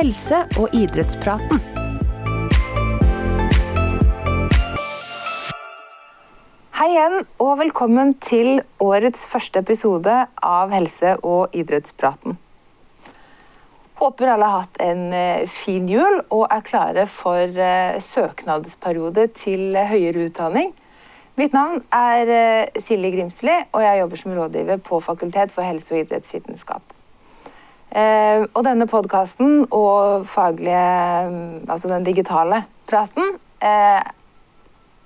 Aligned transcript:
helse- 0.00 0.46
og 0.56 0.72
idrettspraten. 0.72 1.58
Hei 6.78 6.86
igjen, 6.88 7.26
og 7.36 7.58
velkommen 7.60 8.14
til 8.24 8.62
årets 8.80 9.26
første 9.28 9.60
episode 9.60 10.14
av 10.40 10.72
Helse- 10.72 11.18
og 11.20 11.52
idrettspraten. 11.52 12.38
Håper 14.00 14.32
alle 14.32 14.48
har 14.48 14.62
hatt 14.62 14.80
en 14.80 15.02
eh, 15.12 15.48
fin 15.52 15.88
jul 15.88 16.22
og 16.30 16.46
er 16.48 16.64
klare 16.64 17.04
for 17.06 17.60
eh, 17.60 17.98
søknadsperiode 18.00 19.26
til 19.36 19.76
høyere 19.76 20.30
utdanning. 20.30 20.72
Mitt 21.36 21.52
navn 21.52 21.84
er 21.92 22.32
eh, 22.38 22.80
Silje 22.80 23.12
Grimsli, 23.18 23.58
og 23.72 23.84
jeg 23.84 24.00
jobber 24.00 24.22
som 24.22 24.32
rådgiver 24.38 24.80
på 24.88 25.02
Fakultet 25.04 25.52
for 25.52 25.68
helse- 25.68 25.92
og 25.92 26.06
idrettsvitenskap. 26.06 26.96
Eh, 27.90 28.44
og 28.54 28.62
denne 28.62 28.86
podkasten 28.86 29.64
og 29.74 30.26
faglige, 30.30 31.30
mm, 31.30 31.70
altså 31.70 31.88
den 31.90 32.04
digitale 32.06 32.62
praten, 32.86 33.32
eh, 33.62 34.02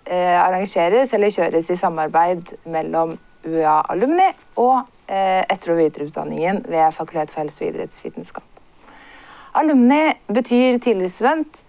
eh, 0.06 0.36
arrangeres 0.36 1.14
eller 1.14 1.32
kjøres 1.32 1.70
i 1.70 1.76
samarbeid 1.76 2.52
mellom 2.66 3.16
UiA 3.46 3.80
Alumni 3.88 4.28
og 4.56 4.82
eh, 5.08 5.44
etter- 5.48 5.72
og 5.72 5.78
videreutdanningen 5.78 6.64
ved 6.68 6.92
Fakultet 6.92 7.30
for 7.30 7.40
helse- 7.40 7.64
og 7.64 7.70
idrettsvitenskap. 7.70 8.44
Alumni 9.54 10.12
betyr 10.28 10.78
tidligere 10.78 11.08
student, 11.08 11.62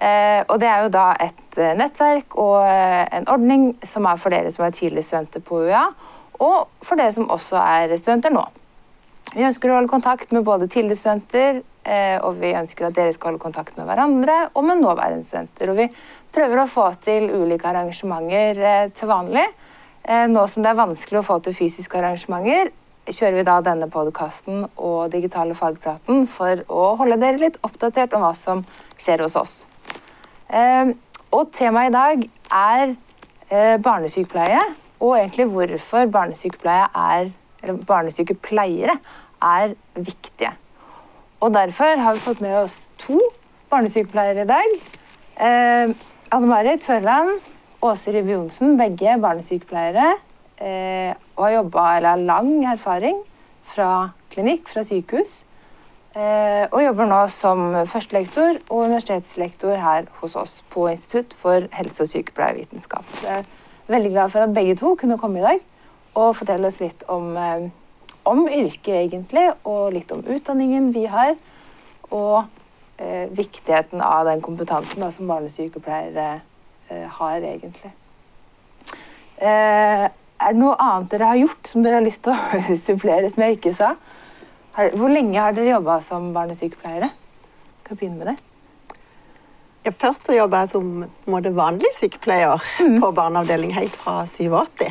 eh, 0.00 0.42
og 0.48 0.60
det 0.60 0.68
er 0.68 0.82
jo 0.82 0.88
da 0.88 1.12
et 1.20 1.58
nettverk 1.78 2.34
og 2.34 2.66
en 3.12 3.28
ordning 3.28 3.76
som 3.84 4.04
er 4.04 4.16
for 4.16 4.34
dere 4.34 4.50
som 4.50 4.64
er 4.64 4.70
tidligere 4.70 5.02
studenter 5.02 5.40
på 5.40 5.62
UiA, 5.62 5.86
og 6.40 6.68
for 6.82 6.96
dere 6.96 7.12
som 7.12 7.30
også 7.30 7.56
er 7.56 7.96
studenter 7.96 8.34
nå. 8.34 8.48
Vi 9.36 9.44
ønsker 9.44 9.68
å 9.68 9.74
holde 9.76 9.92
kontakt 9.92 10.30
med 10.32 10.46
både 10.46 10.64
tidligere 10.64 10.96
studenter, 10.96 11.58
eh, 11.84 12.16
og 12.24 12.38
vi 12.40 12.54
ønsker 12.56 12.86
at 12.86 12.94
dere 12.96 13.12
skal 13.12 13.34
holde 13.34 13.42
kontakt 13.42 13.74
med 13.76 13.84
hverandre 13.84 14.36
og 14.56 14.64
med 14.64 14.80
nåværende 14.80 15.26
studenter. 15.26 15.72
Og 15.72 15.76
vi 15.76 15.86
prøver 16.32 16.62
å 16.62 16.70
få 16.72 16.86
til 17.04 17.28
ulike 17.28 17.68
arrangementer 17.68 18.56
eh, 18.56 18.86
til 18.96 19.10
vanlig. 19.10 19.44
Eh, 20.08 20.24
nå 20.32 20.46
som 20.48 20.64
det 20.64 20.70
er 20.70 20.78
vanskelig 20.78 21.20
å 21.20 21.26
få 21.26 21.36
til 21.44 21.56
fysiske 21.58 21.98
arrangementer, 22.00 22.70
kjører 23.12 23.36
vi 23.36 23.44
da 23.50 23.58
denne 23.66 23.90
podkasten 23.92 24.64
og 24.72 25.12
digitale 25.12 25.54
fagpraten 25.58 26.24
for 26.32 26.64
å 26.72 26.86
holde 27.02 27.20
dere 27.20 27.42
litt 27.44 27.60
oppdatert 27.60 28.16
om 28.16 28.24
hva 28.24 28.32
som 28.34 28.64
skjer 28.96 29.20
hos 29.22 29.36
oss. 29.38 29.58
Og 31.36 31.52
temaet 31.54 31.92
i 31.92 31.94
dag 31.94 32.24
er 32.56 33.76
barnesykepleie, 33.84 34.64
og 34.98 35.14
egentlig 35.20 35.46
hvorfor 35.52 36.10
barnesykepleie 36.10 36.88
er, 36.90 37.30
eller 37.62 37.78
barnesykepleiere 37.86 38.98
er 39.42 39.74
viktige. 39.94 40.52
Og 41.40 41.52
derfor 41.54 42.00
har 42.00 42.14
vi 42.14 42.24
fått 42.24 42.40
med 42.40 42.56
oss 42.58 42.86
to 42.98 43.18
barnesykepleiere 43.70 44.46
i 44.46 44.48
dag. 44.48 44.76
Eh, 45.36 45.92
Anne 46.32 46.48
Marit 46.48 46.84
Førland, 46.84 47.36
Åse 47.84 48.12
Ribe 48.14 48.32
Johnsen, 48.32 48.78
begge 48.78 49.18
barnesykepleiere. 49.20 50.14
Eh, 50.56 51.12
og 51.36 51.44
har 51.44 51.58
jobba, 51.58 51.88
eller 51.96 52.14
har 52.14 52.24
lang 52.30 52.64
erfaring 52.64 53.18
fra 53.68 53.90
klinikk, 54.32 54.70
fra 54.72 54.84
sykehus. 54.86 55.42
Eh, 56.16 56.64
og 56.70 56.80
jobber 56.80 57.08
nå 57.10 57.18
som 57.28 57.66
førstelektor 57.92 58.56
og 58.70 58.86
universitetslektor 58.86 59.76
her 59.76 60.06
hos 60.22 60.36
oss 60.40 60.62
på 60.72 60.86
Institutt 60.88 61.34
for 61.36 61.66
helse- 61.76 62.06
og 62.06 62.08
er 63.36 63.44
veldig 63.92 64.12
glad 64.14 64.32
for 64.32 64.46
at 64.46 64.54
begge 64.54 64.78
to 64.80 64.94
kunne 64.96 65.18
komme 65.20 65.42
i 65.42 65.44
dag 65.44 65.60
og 66.16 66.36
fortelle 66.38 66.70
oss 66.70 66.80
litt 66.80 67.04
om, 67.12 67.36
eh, 67.36 67.68
om 68.26 68.46
yrket, 68.48 68.94
egentlig, 68.94 69.46
og 69.68 69.94
litt 69.94 70.12
om 70.14 70.24
utdanningen 70.24 70.90
vi 70.94 71.06
har, 71.10 71.34
og 72.10 72.46
eh, 72.98 73.26
viktigheten 73.34 74.02
av 74.04 74.26
den 74.28 74.42
kompetansen 74.44 75.04
da, 75.04 75.10
som 75.14 75.30
barnesykepleiere 75.30 76.28
eh, 76.90 77.06
har, 77.18 77.38
egentlig. 77.40 77.92
Eh, 79.36 80.06
er 80.36 80.52
det 80.52 80.60
noe 80.60 80.76
annet 80.80 81.12
dere 81.12 81.30
har 81.30 81.40
gjort 81.40 81.70
som 81.70 81.84
dere 81.84 82.00
har 82.00 82.06
lyst 82.06 82.24
til 82.26 82.34
å 82.34 82.76
supplere, 82.88 83.30
som 83.32 83.46
jeg 83.46 83.58
ikke 83.58 83.76
sa? 83.78 83.94
Har, 84.76 84.92
hvor 84.98 85.12
lenge 85.12 85.40
har 85.40 85.56
dere 85.56 85.76
jobba 85.76 86.00
som 86.04 86.32
barnesykepleiere? 86.36 87.08
Skal 87.82 87.96
vi 87.96 88.02
begynne 88.02 88.20
med 88.20 88.34
det? 88.34 88.36
Ja, 89.86 89.92
først 89.94 90.26
så 90.26 90.34
jobba 90.34 90.64
jeg 90.64 90.72
som 90.72 90.86
måte, 91.30 91.52
vanlig 91.54 91.92
sykepleier 91.94 92.62
på 93.02 93.10
barneavdeling 93.14 93.70
helt 93.76 93.94
fra 94.00 94.24
87. 94.26 94.88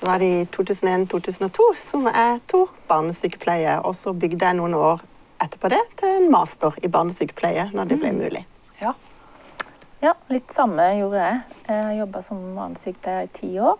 Var 0.00 0.18
det 0.18 0.26
i 0.26 0.44
2001-2002 0.54 1.64
som 1.82 2.06
jeg 2.06 2.40
tok 2.46 2.74
barnesykepleie, 2.86 3.80
og 3.82 3.96
så 3.98 4.12
bygde 4.14 4.46
jeg 4.46 4.58
noen 4.60 4.76
år 4.78 5.02
etterpå 5.42 5.70
det 5.72 5.80
til 5.98 6.12
en 6.20 6.30
master 6.30 6.78
i 6.82 6.90
barnesykepleie 6.92 7.68
når 7.74 7.90
det 7.90 7.98
ble 7.98 8.12
mulig. 8.14 8.44
Ja. 8.78 8.94
Ja, 9.98 10.14
litt 10.30 10.54
samme 10.54 10.86
gjorde 11.00 11.24
jeg. 11.24 11.42
Jeg 11.66 11.98
jobba 11.98 12.22
som 12.22 12.46
barnesykepleier 12.54 13.26
i 13.26 13.34
ti 13.40 13.50
år 13.58 13.76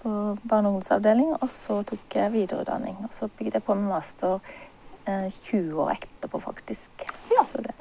på 0.00 0.10
barne- 0.48 0.70
og 0.70 0.78
ungdomsavdeling, 0.78 1.34
og 1.36 1.48
så 1.52 1.82
tok 1.84 2.16
jeg 2.16 2.32
videreutdanning. 2.32 2.96
Og 3.04 3.12
så 3.12 3.28
bygde 3.28 3.58
jeg 3.60 3.66
på 3.66 3.76
med 3.76 3.92
master 3.92 4.38
eh, 5.04 5.28
20 5.28 5.76
år 5.84 5.98
etterpå, 5.98 6.40
faktisk. 6.40 7.04
Ja. 7.36 7.44
Så 7.44 7.60
det, 7.60 7.76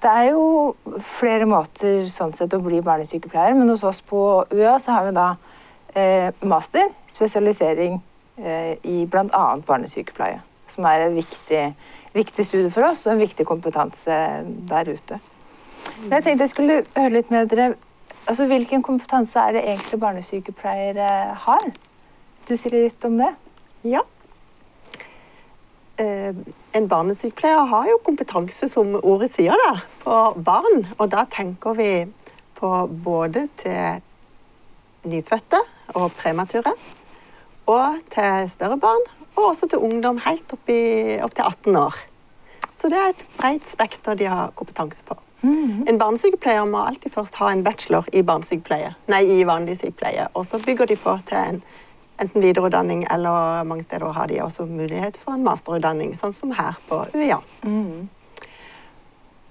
Det 0.00 0.10
er 0.10 0.30
jo 0.30 0.76
flere 1.18 1.44
måter 1.50 2.06
sånn 2.08 2.30
sett 2.38 2.54
å 2.54 2.62
bli 2.62 2.78
barnesykepleier, 2.80 3.58
men 3.58 3.68
hos 3.68 3.82
oss 3.82 3.98
på 4.00 4.44
UiA 4.54 4.78
så 4.78 4.94
har 4.94 5.10
vi 5.10 5.18
da 5.18 5.32
eh, 5.34 5.58
master, 6.46 6.90
spesialisering 7.10 8.00
eh, 8.38 8.76
i 8.82 9.06
bl.a. 9.06 9.56
barnesykepleie. 9.66 10.40
Som 10.70 10.86
er 10.86 11.06
en 11.06 11.16
viktig, 11.16 11.62
viktig 12.14 12.46
studie 12.46 12.70
for 12.70 12.90
oss 12.90 13.04
og 13.06 13.14
en 13.14 13.24
viktig 13.24 13.46
kompetanse 13.46 14.18
der 14.70 14.92
ute. 14.92 15.20
Men 16.04 16.18
jeg 16.18 16.24
tenkte 16.24 16.46
jeg 16.46 16.54
skulle 16.54 16.80
høre 16.94 17.14
litt 17.16 17.30
med 17.32 17.50
dere. 17.50 17.74
Altså, 18.28 18.46
hvilken 18.46 18.82
kompetanse 18.86 19.40
er 19.40 19.56
det 19.56 19.64
egentlig 19.64 20.00
barnesykepleiere 20.00 21.10
har? 21.46 21.70
Du 22.48 22.56
sier 22.56 22.76
litt 22.76 23.04
om 23.08 23.18
det? 23.18 23.30
Ja. 23.88 24.04
Eh, 26.00 26.36
en 26.76 26.88
barnesykepleier 26.88 27.66
har 27.72 27.88
jo 27.90 27.98
kompetanse, 28.04 28.68
som 28.70 28.94
ordet 29.00 29.32
sier, 29.34 29.56
da, 29.66 29.80
på 30.04 30.20
barn. 30.46 30.84
Og 30.98 31.10
da 31.12 31.26
tenker 31.32 31.76
vi 31.80 31.90
på 32.60 32.70
både 33.04 33.48
til 33.60 34.04
nyfødte 35.08 35.60
og 35.94 36.12
premature, 36.18 36.74
og 37.70 37.98
til 38.12 38.50
større 38.54 38.78
barn, 38.80 39.02
og 39.36 39.42
også 39.52 39.70
til 39.70 39.78
ungdom 39.78 40.20
helt 40.26 40.52
opp, 40.52 40.68
i, 40.68 41.18
opp 41.22 41.34
til 41.34 41.44
18 41.46 41.76
år. 41.76 41.98
Så 42.80 42.88
det 42.88 42.98
er 42.98 43.12
et 43.12 43.26
bredt 43.36 43.68
spekter 43.68 44.16
de 44.16 44.28
har 44.30 44.54
kompetanse 44.56 45.04
på. 45.06 45.16
En 45.88 45.98
barnesykepleier 45.98 46.66
må 46.68 46.82
alltid 46.84 47.14
først 47.14 47.38
ha 47.40 47.48
en 47.52 47.62
bachelor 47.64 48.08
i 48.12 48.20
nei, 49.08 49.22
i 49.24 49.44
vanlig 49.48 49.78
sykepleie, 49.78 50.28
og 50.34 50.44
så 50.46 50.60
bygger 50.60 50.86
de 50.86 50.96
på 50.96 51.16
til 51.28 51.38
en 51.38 51.62
enten 52.20 52.42
videreutdanning 52.42 53.06
eller 53.10 53.64
mange 53.64 53.82
steder 53.82 54.12
har 54.12 54.26
de 54.26 54.42
også 54.42 54.66
mulighet 54.68 55.16
for 55.16 55.32
en 55.32 55.44
masterutdanning, 55.44 56.12
sånn 56.16 56.34
som 56.36 56.52
her 56.52 56.76
på 56.88 56.98
UiA. 57.14 57.38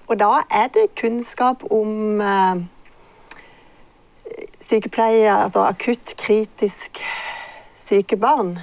Og 0.09 0.19
da 0.19 0.43
er 0.49 0.69
det 0.73 0.89
kunnskap 0.97 1.63
om 1.71 2.21
eh, 2.21 2.61
sykepleie, 4.59 5.31
altså 5.31 5.63
akutt 5.67 6.13
kritisk 6.19 7.01
syke 7.79 8.17
barn, 8.19 8.57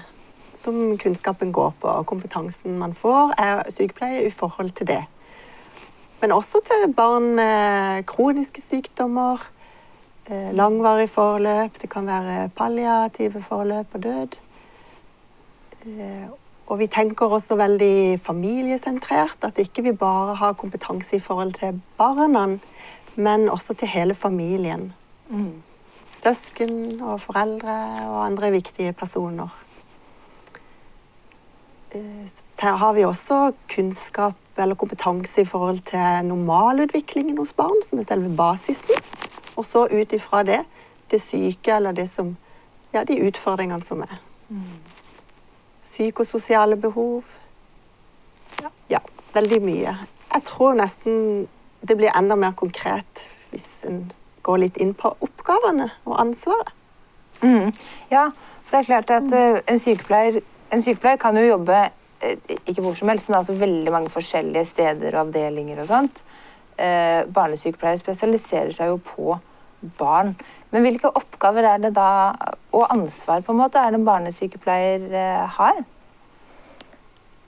som 0.54 0.96
kunnskapen 0.98 1.52
går 1.52 1.74
på. 1.80 1.88
Og 1.88 2.06
kompetansen 2.06 2.78
man 2.78 2.94
får, 2.94 3.34
er 3.38 3.62
sykepleie 3.74 4.26
i 4.26 4.30
forhold 4.30 4.70
til 4.78 4.90
det. 4.92 5.02
Men 6.20 6.32
også 6.32 6.62
til 6.64 6.92
barn 6.96 7.34
med 7.36 8.06
kroniske 8.08 8.62
sykdommer, 8.62 9.42
eh, 10.30 10.52
langvarig 10.56 11.10
forløp, 11.10 11.80
det 11.82 11.90
kan 11.90 12.06
være 12.06 12.48
palliative 12.56 13.42
forløp 13.42 13.86
og 13.94 14.02
død. 14.02 14.36
Eh, 15.86 16.28
og 16.66 16.78
vi 16.78 16.86
tenker 16.86 17.30
også 17.30 17.54
veldig 17.54 18.20
familiesentrert, 18.26 19.36
at 19.42 19.58
ikke 19.58 19.82
vi 19.82 19.92
bare 19.92 20.34
har 20.34 20.52
kompetanse 20.52 21.16
i 21.16 21.20
forhold 21.20 21.52
til 21.52 21.80
barna, 21.98 22.58
men 23.16 23.48
også 23.48 23.74
til 23.74 23.88
hele 23.88 24.14
familien. 24.14 24.92
Søsken 26.26 27.00
og 27.06 27.20
foreldre 27.22 27.74
og 28.08 28.24
andre 28.26 28.50
viktige 28.50 28.92
personer. 28.92 29.48
Eh, 31.94 32.26
Så 32.26 32.62
her 32.62 32.76
har 32.76 32.92
vi 32.92 33.04
også 33.04 33.52
kunnskap 33.74 34.34
eller 34.58 34.74
kompetanse 34.74 35.40
i 35.40 35.44
forhold 35.44 35.78
til 35.86 36.24
normalutviklingen 36.26 37.38
hos 37.38 37.52
barn, 37.52 37.82
som 37.88 37.98
er 37.98 38.02
selve 38.02 38.36
basisen. 38.36 38.98
Og 39.56 39.64
så 39.64 39.86
ut 39.86 40.12
ifra 40.12 40.42
det 40.42 40.64
det 41.10 41.20
syke 41.22 41.76
eller 41.76 41.92
det 41.92 42.10
som 42.10 42.36
Ja, 42.94 43.04
de 43.04 43.18
utfordringene 43.28 43.84
som 43.84 44.00
er. 44.00 44.18
Psykososiale 45.84 46.76
behov. 46.76 47.24
Ja. 48.62 48.68
ja, 48.90 48.98
veldig 49.34 49.58
mye. 49.62 49.96
Jeg 50.32 50.42
tror 50.44 50.74
nesten 50.74 51.48
det 51.88 51.96
blir 51.96 52.14
enda 52.16 52.34
mer 52.34 52.52
konkret 52.56 53.24
hvis 53.50 53.84
en 53.84 54.12
går 54.46 54.62
litt 54.62 54.80
inn 54.82 54.94
på 54.96 55.12
oppgavene 55.24 55.90
og 56.06 56.18
ansvaret. 56.22 56.72
Mm. 57.42 57.72
Ja, 58.10 58.30
for 58.66 58.76
det 58.76 58.82
er 58.82 58.88
klart 58.90 59.12
at 59.18 59.36
eh, 59.36 59.60
en, 59.68 59.80
sykepleier, 59.82 60.40
en 60.72 60.84
sykepleier 60.84 61.20
kan 61.20 61.36
jo 61.36 61.44
jobbe 61.44 61.80
eh, 61.84 62.56
ikke 62.64 62.82
hvor 62.84 62.96
som 62.98 63.12
helst, 63.12 63.28
men 63.28 63.40
altså 63.40 63.58
veldig 63.58 63.92
mange 63.92 64.12
forskjellige 64.14 64.64
steder 64.72 65.12
og 65.12 65.26
avdelinger 65.26 65.82
og 65.82 65.90
sånt. 65.90 66.22
Eh, 66.76 67.22
barnesykepleiere 67.32 68.00
spesialiserer 68.00 68.72
seg 68.76 68.94
jo 68.94 69.00
på 69.12 69.36
barn. 69.98 70.34
Men 70.72 70.82
hvilke 70.82 71.12
oppgaver 71.14 71.68
er 71.74 71.82
det 71.84 71.92
da, 71.96 72.08
og 72.74 72.88
ansvar 72.90 73.44
på 73.44 73.54
en 73.54 73.60
måte, 73.60 73.80
er 73.80 73.94
det 73.94 74.00
en 74.00 74.08
barnesykepleier 74.08 75.06
eh, 75.12 75.58
har? 75.58 75.84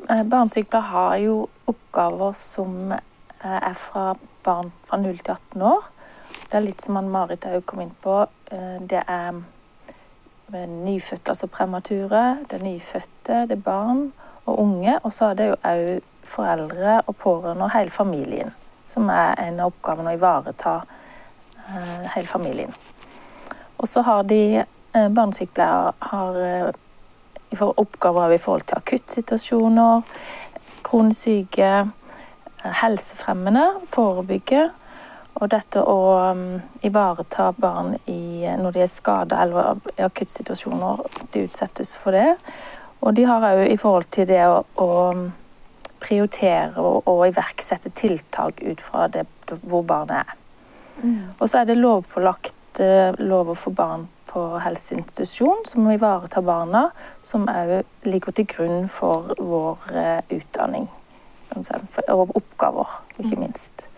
Eh, 0.07 0.25
Barnesykepleier 0.25 0.91
har 0.93 1.17
jo 1.25 1.37
oppgaver 1.69 2.33
som 2.39 2.93
eh, 2.95 3.59
er 3.59 3.75
fra 3.77 4.13
barn 4.47 4.71
fra 4.87 5.01
0 5.03 5.19
til 5.19 5.35
18 5.35 5.67
år. 5.73 5.89
Det 6.49 6.57
er 6.57 6.65
litt 6.65 6.81
som 6.81 6.97
han 6.97 7.11
Marit 7.13 7.45
òg 7.45 7.65
kom 7.69 7.83
inn 7.85 7.95
på. 8.03 8.23
Eh, 8.51 8.79
Det 8.81 9.03
er 9.07 9.35
eh, 10.53 10.69
nyfødte, 10.69 11.29
altså 11.29 11.47
premature. 11.47 12.39
Det 12.49 12.57
er 12.57 12.65
nyfødte, 12.65 13.43
det 13.49 13.59
er 13.59 13.65
barn 13.65 14.13
og 14.47 14.59
unge. 14.59 14.99
Og 15.03 15.13
så 15.13 15.25
er 15.27 15.35
det 15.35 15.49
jo 15.49 15.57
òg 15.65 16.01
foreldre 16.25 17.03
og 17.07 17.17
pårørende 17.17 17.65
og 17.65 17.73
hele 17.73 17.91
familien. 17.91 18.55
Som 18.87 19.09
er 19.09 19.35
en 19.45 19.61
av 19.61 19.73
oppgavene 19.75 20.15
å 20.15 20.17
ivareta 20.17 20.75
eh, 21.69 22.09
hele 22.15 22.27
familien. 22.27 22.73
Og 23.79 23.89
så 23.89 24.03
har 24.03 24.23
de 24.23 24.65
barnesykepleiere 24.93 25.93
har 26.01 26.73
oppgaver 27.77 28.33
i 28.33 28.39
forhold 28.39 28.65
til 28.67 28.77
akuttsituasjoner, 28.81 30.03
kronisk 30.83 31.23
syke, 31.23 31.91
helsefremmende, 32.83 33.67
forebygge. 33.93 34.71
Og 35.39 35.51
dette 35.53 35.83
å 35.87 35.99
um, 36.33 36.47
ivareta 36.83 37.53
barn 37.55 37.95
i, 38.11 38.43
når 38.59 38.75
de 38.75 38.83
er 38.83 38.91
skada 38.91 39.45
eller 39.45 39.79
i 39.95 40.03
akuttsituasjoner, 40.07 41.05
de 41.35 41.45
utsettes 41.47 41.95
for 42.01 42.17
det. 42.17 42.33
Og 43.07 43.15
de 43.15 43.27
har 43.29 43.47
òg 43.53 43.63
i 43.69 43.79
forhold 43.79 44.09
til 44.15 44.27
det 44.31 44.43
å, 44.51 44.65
å 44.83 44.89
um, 45.15 45.29
prioritere 46.03 46.83
og, 46.83 47.07
og 47.07 47.25
iverksette 47.29 47.95
tiltak 47.95 48.63
ut 48.67 48.83
fra 48.83 49.07
det, 49.13 49.27
hvor 49.63 49.87
barnet 49.87 50.25
er. 50.25 50.37
Og 51.39 51.47
så 51.47 51.61
er 51.61 51.69
det 51.69 51.79
lovpålagt 51.79 52.81
eh, 52.83 53.15
lover 53.23 53.55
for 53.55 53.71
barn 53.71 54.09
på 54.29 54.43
helseinstitusjon 54.61 55.63
som 55.67 55.85
må 55.87 55.95
ivareta 55.95 56.43
barna, 56.45 56.89
som 57.23 57.47
òg 57.49 57.79
ligger 58.09 58.35
til 58.35 58.49
grunn 58.51 58.89
for 58.93 59.31
vår 59.39 59.93
eh, 59.95 60.35
utdanning. 60.39 60.89
Og 61.55 62.35
oppgaver, 62.37 62.99
ikke 63.19 63.39
minst. 63.41 63.89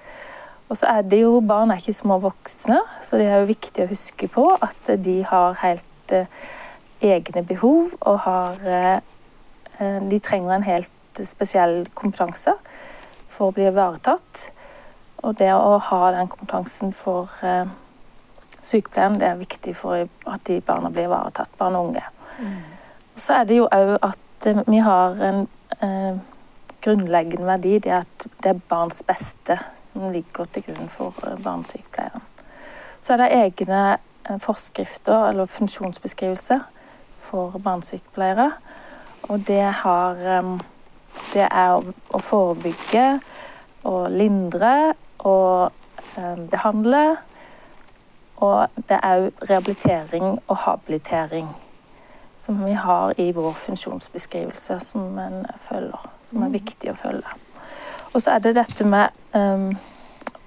Og 0.71 0.79
så 0.79 0.87
er 0.87 1.03
det 1.03 1.21
jo, 1.25 1.41
Barn 1.43 1.73
er 1.73 1.81
ikke 1.83 1.97
små 1.99 2.21
voksne, 2.23 2.79
så 3.03 3.19
det 3.19 3.27
er 3.27 3.43
jo 3.43 3.51
viktig 3.51 3.85
å 3.85 3.91
huske 3.91 4.29
på 4.31 4.47
at 4.55 4.93
de 5.03 5.17
har 5.27 5.59
helt 5.65 6.15
eh, 6.15 6.31
egne 7.03 7.43
behov 7.47 7.97
og 8.01 8.23
har 8.27 8.63
eh, 8.63 8.97
eh, 9.81 9.99
De 10.11 10.19
trenger 10.23 10.55
en 10.55 10.69
helt 10.69 11.23
spesiell 11.27 11.83
kompetanse 11.99 12.55
for 13.29 13.51
å 13.51 13.57
bli 13.57 13.67
ivaretatt. 13.67 14.47
Og 15.27 15.37
det 15.37 15.51
å 15.53 15.77
ha 15.91 16.01
den 16.15 16.31
kompetansen 16.31 16.95
for 16.97 17.33
eh, 17.43 17.67
sykepleieren, 18.63 19.19
det 19.21 19.29
er 19.29 19.41
viktig 19.41 19.75
for 19.77 20.07
at 20.07 20.47
de 20.47 20.61
barna 20.65 20.91
blir 20.93 21.09
ivaretatt, 21.09 21.53
barn 21.59 21.77
og 21.77 21.91
unge. 21.91 22.05
Og 23.15 23.21
så 23.21 23.41
er 23.41 23.49
det 23.49 23.59
jo 23.59 23.69
òg 23.69 23.97
at 24.07 24.49
eh, 24.49 24.63
vi 24.71 24.83
har 24.87 25.19
en 25.29 25.47
eh, 25.83 26.21
grunnleggende 26.83 27.47
verdi, 27.47 27.79
det 27.79 27.93
er 27.93 28.05
at 28.05 28.27
det 28.43 28.53
er 28.55 28.63
barns 28.69 29.03
beste 29.07 29.59
som 29.81 30.11
ligger 30.13 30.49
til 30.53 30.65
grunn 30.69 30.89
for 30.89 31.15
eh, 31.27 31.39
barnesykepleieren. 31.45 32.23
Så 33.01 33.13
er 33.13 33.23
det 33.23 33.31
egne 33.33 33.81
eh, 34.29 34.39
forskrifter 34.41 35.29
eller 35.29 35.47
funksjonsbeskrivelser 35.47 36.61
for 37.21 37.59
barnesykepleiere. 37.65 38.51
Og 39.29 39.47
det 39.47 39.63
har 39.63 40.27
eh, 40.39 40.59
Det 41.35 41.43
er 41.43 41.73
å, 41.75 42.19
forebygge 42.23 43.21
og 43.85 44.11
lindre 44.11 44.95
og 45.19 45.73
eh, 46.17 46.39
behandle. 46.51 47.17
Og 48.37 48.83
det 48.89 48.99
er 49.03 49.27
òg 49.27 49.43
rehabilitering 49.51 50.39
og 50.47 50.57
habilitering 50.65 51.51
som 52.37 52.65
vi 52.65 52.73
har 52.73 53.13
i 53.21 53.33
vår 53.37 53.53
funksjonsbeskrivelse 53.53 54.79
som 54.81 55.19
en 55.19 55.47
følger, 55.69 56.07
som 56.31 56.45
er 56.47 56.55
viktig 56.55 56.93
å 56.93 56.99
følge. 56.99 57.37
Og 58.15 58.23
så 58.23 58.35
er 58.35 58.43
det 58.43 58.57
dette 58.59 58.87
med 58.87 59.15
um, 59.37 59.71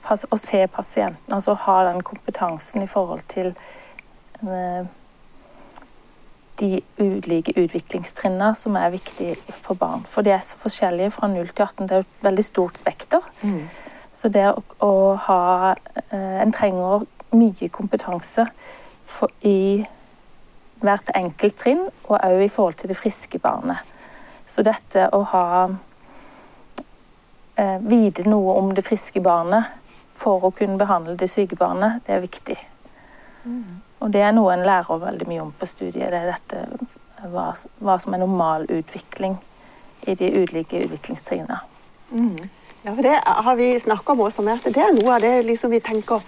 å 0.04 0.40
se 0.40 0.66
pasienten, 0.68 1.32
altså 1.32 1.56
ha 1.66 1.78
den 1.88 2.04
kompetansen 2.04 2.84
i 2.84 2.90
forhold 2.92 3.24
til 3.32 3.54
uh, 4.44 4.84
de 6.60 6.82
ulike 7.00 7.56
utviklingstrinnene 7.58 8.52
som 8.58 8.76
er 8.78 8.94
viktige 8.94 9.38
for 9.64 9.80
barn. 9.80 10.04
For 10.10 10.26
de 10.26 10.36
er 10.36 10.44
så 10.44 10.60
forskjellige 10.62 11.16
fra 11.16 11.32
0 11.32 11.50
til 11.50 11.66
18. 11.66 11.88
Det 11.88 11.96
er 11.96 12.06
et 12.06 12.28
veldig 12.28 12.46
stort 12.46 12.84
spekter. 12.84 13.26
Så 14.14 14.30
det 14.30 14.46
å, 14.52 14.62
å 14.86 14.94
ha 15.26 15.42
uh, 15.74 16.38
En 16.44 16.54
trenger 16.54 17.08
mye 17.34 17.70
kompetanse 17.74 18.46
for, 19.10 19.32
i 19.42 19.82
hvert 20.84 21.10
enkelt 21.16 21.58
trinn, 21.58 21.88
og 22.06 22.20
òg 22.20 22.44
i 22.44 22.52
forhold 22.52 22.78
til 22.82 22.92
det 22.92 23.00
friske 23.00 23.40
barnet. 23.42 23.93
Så 24.46 24.64
dette 24.66 25.08
å 25.16 25.22
ha 25.32 25.46
eh, 27.56 27.80
Vite 27.80 28.28
noe 28.28 28.58
om 28.60 28.74
det 28.76 28.86
friske 28.86 29.22
barnet 29.24 29.72
for 30.14 30.46
å 30.46 30.52
kunne 30.54 30.78
behandle 30.78 31.16
det 31.18 31.30
syke 31.32 31.58
barnet, 31.58 32.04
det 32.06 32.14
er 32.16 32.24
viktig. 32.24 32.58
Og 34.00 34.12
det 34.12 34.22
er 34.24 34.36
noe 34.36 34.54
en 34.54 34.66
lærer 34.66 35.00
veldig 35.00 35.28
mye 35.28 35.42
om 35.42 35.52
på 35.58 35.68
studiet. 35.68 36.12
Det 36.12 36.20
er 36.20 36.30
dette 36.32 37.30
hva, 37.32 37.50
hva 37.80 37.96
som 38.00 38.14
er 38.14 38.22
normal 38.24 38.68
utvikling 38.72 39.38
i 40.08 40.16
de 40.20 40.30
ulike 40.44 40.84
utviklingstrinnene. 40.86 41.60
Ja, 42.84 42.92
for 42.92 43.02
Det 43.02 43.20
har 43.26 43.56
vi 43.56 43.80
snakka 43.80 44.12
om 44.12 44.26
også, 44.26 44.44
at 44.52 44.66
det 44.68 44.84
er 44.84 44.92
noe 44.96 45.16
av 45.16 45.22
det 45.24 45.46
liksom 45.48 45.72
vi 45.72 45.80
tenker 45.80 46.22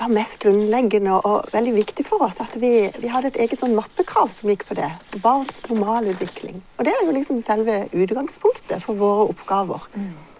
var 0.00 0.12
mest 0.12 0.38
grunnleggende 0.42 1.18
og, 1.18 1.50
veldig 1.52 1.74
viktig 1.76 2.06
for 2.08 2.24
oss. 2.24 2.40
At 2.40 2.54
vi, 2.60 2.88
vi 3.00 3.10
hadde 3.12 3.32
et 3.32 3.40
eget 3.44 3.60
sånn 3.60 3.76
mappekrav 3.76 4.32
som 4.34 4.52
gikk 4.52 4.66
på 4.68 4.76
det. 4.78 4.90
Barns 5.22 5.64
normalutvikling. 5.70 6.62
Og 6.78 6.86
det 6.86 6.94
er 6.94 7.04
jo 7.04 7.16
liksom 7.16 7.42
selve 7.44 7.82
utgangspunktet 7.92 8.86
for 8.86 9.00
våre 9.00 9.28
oppgaver. 9.34 9.88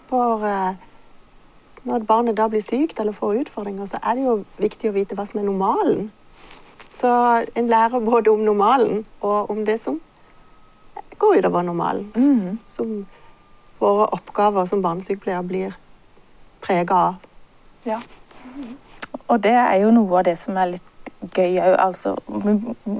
For 0.09 0.47
eh, 0.47 0.73
når 1.87 2.07
barnet 2.09 2.37
da 2.37 2.47
blir 2.51 2.63
sykt 2.65 2.99
eller 3.01 3.15
får 3.17 3.43
utfordringer, 3.45 3.89
så 3.89 4.01
er 4.01 4.17
det 4.17 4.25
jo 4.25 4.35
viktig 4.61 4.91
å 4.91 4.95
vite 4.97 5.17
hva 5.17 5.25
som 5.29 5.41
er 5.41 5.47
normalen. 5.47 6.09
Så 6.97 7.09
en 7.57 7.69
lærer 7.71 8.03
både 8.05 8.33
om 8.33 8.43
normalen 8.45 9.05
og 9.21 9.49
om 9.49 9.63
det 9.65 9.79
som 9.81 10.01
går 11.21 11.39
utover 11.41 11.65
normalen. 11.65 12.11
Som 12.69 13.05
våre 13.81 14.09
oppgaver 14.13 14.67
som 14.69 14.81
barnesykepleier 14.81 15.45
blir 15.45 15.77
prega 16.61 16.93
av. 16.93 17.15
Ja. 17.85 17.97
Og 19.31 19.39
det 19.43 19.55
er 19.55 19.77
jo 19.83 19.93
noe 19.95 20.19
av 20.19 20.27
det 20.27 20.35
som 20.39 20.57
er 20.59 20.73
litt 20.73 21.11
gøy 21.35 21.59
òg. 21.61 21.77
Altså, 21.79 22.15
vi 22.27 22.55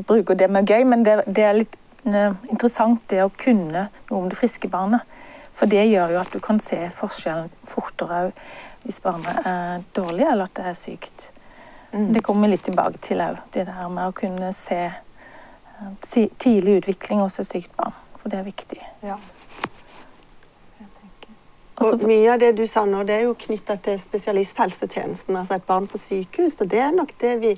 bruker 0.08 0.38
det 0.40 0.48
med 0.52 0.70
gøy, 0.70 0.86
men 0.88 1.04
det, 1.06 1.22
det 1.28 1.46
er 1.48 1.58
litt 1.58 1.76
eh, 2.08 2.32
interessant 2.50 3.04
det 3.12 3.24
å 3.26 3.34
kunne 3.36 3.90
noe 3.92 4.22
om 4.22 4.30
det 4.32 4.40
friske 4.40 4.72
barnet. 4.72 5.04
For 5.58 5.70
det 5.70 5.84
gjør 5.90 6.16
jo 6.16 6.22
at 6.22 6.32
du 6.34 6.40
kan 6.44 6.62
se 6.64 6.80
forskjellen 6.96 7.52
fortere 7.68 8.22
òg 8.28 8.46
hvis 8.86 9.02
barnet 9.04 9.46
er 9.46 9.84
dårlig 9.94 10.26
eller 10.26 10.48
at 10.48 10.56
det 10.58 10.70
er 10.72 10.78
sykt. 10.80 11.28
Det 11.92 12.24
kommer 12.24 12.48
vi 12.48 12.56
litt 12.56 12.64
tilbake 12.66 13.02
til 13.04 13.20
òg. 13.22 13.42
Det 13.52 13.68
der 13.68 13.92
med 13.92 14.08
å 14.08 14.16
kunne 14.16 14.54
se 14.56 14.80
eh, 14.88 15.92
tidlig 16.40 16.80
utvikling 16.80 17.20
hos 17.26 17.42
et 17.44 17.50
sykt 17.50 17.76
barn. 17.78 17.98
For 18.22 18.32
det 18.32 18.40
er 18.40 18.48
viktig. 18.48 18.80
Ja. 19.04 19.20
Og 21.82 21.90
så- 21.90 21.98
Og 21.98 22.08
mye 22.08 22.30
av 22.34 22.40
det 22.40 22.56
du 22.58 22.66
sa 22.68 22.86
nå, 22.86 23.04
det 23.06 23.16
er 23.16 23.22
jo 23.26 23.34
knytta 23.34 23.76
til 23.82 23.98
spesialisthelsetjenesten, 24.00 25.36
altså 25.36 25.56
et 25.56 25.66
barn 25.68 25.88
på 25.88 25.98
sykehus. 25.98 26.62
Og 26.62 26.70
det 26.70 26.80
er 26.80 26.92
nok 26.92 27.12
det 27.22 27.40
vi 27.42 27.56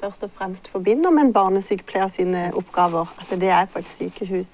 først 0.00 0.22
og 0.22 0.30
fremst 0.30 0.68
forbinder 0.68 1.10
med 1.10 1.24
en 1.26 1.32
barnesykepleier 1.32 2.08
sine 2.12 2.50
oppgaver. 2.54 3.06
At 3.18 3.30
det 3.40 3.48
er 3.48 3.66
på 3.66 3.78
et 3.78 3.86
sykehus. 3.88 4.46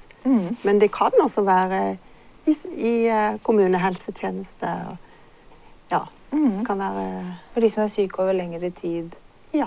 Men 0.65 0.79
det 0.79 0.93
kan 0.93 1.11
også 1.21 1.43
være 1.45 1.97
i, 2.47 2.55
i 2.77 3.07
eh, 3.09 3.39
kommunehelsetjeneste. 3.43 4.69
Og, 4.91 4.97
ja. 5.91 6.01
Det 6.33 6.67
kan 6.67 6.79
være 6.79 7.37
For 7.53 7.61
de 7.61 7.71
som 7.71 7.83
er 7.83 7.89
syke 7.89 8.19
over 8.23 8.33
lengre 8.33 8.71
tid 8.71 9.11
Ja. 9.55 9.67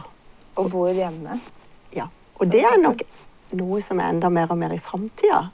og 0.56 0.72
bor 0.72 0.88
hjemme. 0.90 1.40
ja. 1.96 2.06
Og 2.40 2.52
det 2.52 2.64
er 2.64 2.78
nok 2.82 3.02
noe 3.52 3.82
som 3.82 4.00
er 4.00 4.10
enda 4.10 4.30
mer 4.30 4.48
og 4.52 4.58
mer 4.58 4.74
i 4.74 4.80
framtida. 4.80 5.50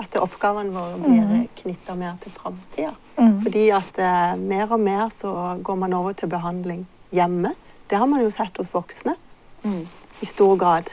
At 0.00 0.16
oppgavene 0.16 0.72
våre 0.72 0.96
blir 1.00 1.46
knytta 1.60 1.94
mer 1.98 2.16
til 2.22 2.32
framtida. 2.32 2.94
Mm. 3.18 3.40
Fordi 3.44 3.64
at 3.76 3.98
eh, 4.00 4.34
mer 4.40 4.72
og 4.72 4.80
mer 4.80 5.08
så 5.12 5.32
går 5.62 5.80
man 5.82 5.92
over 5.98 6.16
til 6.16 6.30
behandling 6.32 6.86
hjemme. 7.12 7.52
Det 7.90 7.98
har 8.00 8.08
man 8.08 8.22
jo 8.24 8.30
sett 8.32 8.56
hos 8.56 8.72
voksne 8.72 9.14
i 10.22 10.26
stor 10.26 10.56
grad. 10.56 10.88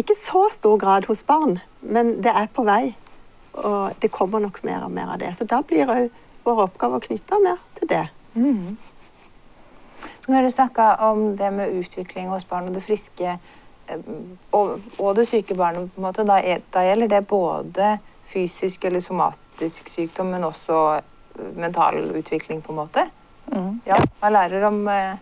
Ikke 0.00 0.16
så 0.16 0.46
stor 0.52 0.76
grad 0.80 1.08
hos 1.08 1.22
barn, 1.26 1.58
men 1.80 2.18
det 2.24 2.32
er 2.32 2.48
på 2.52 2.64
vei. 2.68 2.94
Og 3.52 3.96
det 4.02 4.12
kommer 4.14 4.40
nok 4.40 4.62
mer 4.64 4.84
og 4.84 4.92
mer 4.94 5.10
av 5.14 5.18
det. 5.20 5.32
Så 5.36 5.44
da 5.48 5.62
blir 5.66 5.88
òg 5.90 6.08
våre 6.44 6.68
oppgaver 6.68 7.02
knytta 7.04 7.40
mer 7.42 7.58
til 7.78 7.90
det. 7.90 8.06
Når 10.30 10.42
du 10.46 10.50
snakka 10.54 10.94
om 11.08 11.36
det 11.36 11.50
med 11.52 11.74
utvikling 11.80 12.28
hos 12.30 12.46
barn 12.48 12.68
og 12.68 12.76
det 12.76 12.84
friske 12.84 13.38
og, 14.52 14.80
og 14.98 15.16
det 15.16 15.28
syke 15.28 15.54
barnet, 15.54 15.90
på 15.94 16.00
en 16.00 16.06
måte, 16.08 16.24
da, 16.26 16.40
da 16.74 16.82
gjelder 16.86 17.08
det 17.08 17.26
både 17.28 17.98
fysisk 18.32 18.84
eller 18.84 19.00
somatisk 19.00 19.88
sykdom, 19.90 20.26
men 20.34 20.44
også 20.44 21.00
mental 21.56 21.98
utvikling, 22.16 22.62
på 22.62 22.72
en 22.72 22.76
måte. 22.82 23.06
Mm. 23.52 23.80
Ja, 23.86 23.96
Man 24.22 24.32
lærer 24.32 24.64
om 24.68 24.88
eh, 24.88 25.16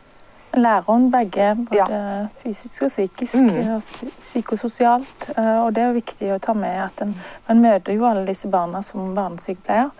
Lærer 0.57 0.87
om 0.89 1.11
begge, 1.13 1.51
både 1.69 2.29
fysisk 2.43 2.83
og 2.87 2.89
psykisk, 2.91 3.35
Mm. 3.35 3.75
og 3.75 3.83
psykososialt. 4.19 5.31
Eh, 5.37 5.59
Og 5.65 5.75
det 5.75 5.83
er 5.83 5.93
viktig 5.93 6.31
å 6.35 6.39
ta 6.41 6.55
med 6.55 6.79
at 6.85 7.03
en, 7.05 7.15
man 7.49 7.61
møter 7.61 7.93
jo 7.93 8.05
alle 8.09 8.27
disse 8.27 8.49
barna 8.49 8.83
som 8.83 9.15
barnesykepleier. 9.15 9.91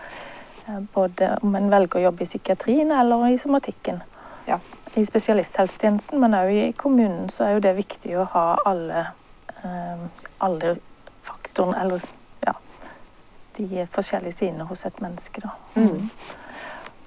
eh, 0.67 0.79
Både 0.93 1.37
om 1.43 1.55
en 1.55 1.69
velger 1.69 1.99
å 1.99 2.03
jobbe 2.07 2.21
i 2.25 2.25
psykiatrien 2.25 2.91
eller 2.91 3.27
i 3.29 3.37
somatikken. 3.37 4.01
Ja. 4.47 4.57
I 4.97 5.05
spesialisthelsetjenesten, 5.05 6.19
men 6.19 6.33
òg 6.33 6.51
i 6.51 6.71
kommunen, 6.77 7.29
så 7.29 7.45
er 7.45 7.55
jo 7.55 7.63
det 7.63 7.75
viktig 7.77 8.15
å 8.17 8.25
ha 8.33 8.45
alle, 8.65 9.05
eh, 9.63 10.05
alle 10.41 10.75
faktorene, 11.21 11.77
eller 11.83 12.01
ja, 12.45 12.55
de 13.57 13.85
forskjellige 13.93 14.39
sidene 14.41 14.65
hos 14.69 14.85
et 14.85 15.01
menneske, 15.01 15.41
da. 15.45 15.53
Mm. 15.75 16.09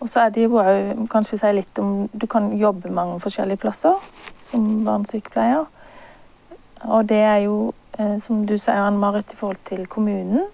Og 0.03 0.09
så 0.09 0.25
er 0.25 0.33
det 0.35 0.47
jo 0.49 0.59
òg 0.59 1.05
kanskje 1.11 1.39
si 1.39 1.53
litt 1.55 1.79
om 1.79 2.09
Du 2.13 2.27
kan 2.27 2.51
jobbe 2.59 2.91
mange 2.91 3.21
forskjellige 3.23 3.63
plasser 3.63 3.95
som 4.43 4.85
barnesykepleier. 4.85 5.67
Og 6.83 7.09
det 7.09 7.21
er 7.23 7.37
jo, 7.45 7.73
eh, 7.99 8.19
som 8.19 8.47
du 8.47 8.57
sier, 8.59 8.83
Ann-Marit, 8.83 9.33
i 9.33 9.37
forhold 9.37 9.63
til 9.65 9.87
kommunen. 9.87 10.49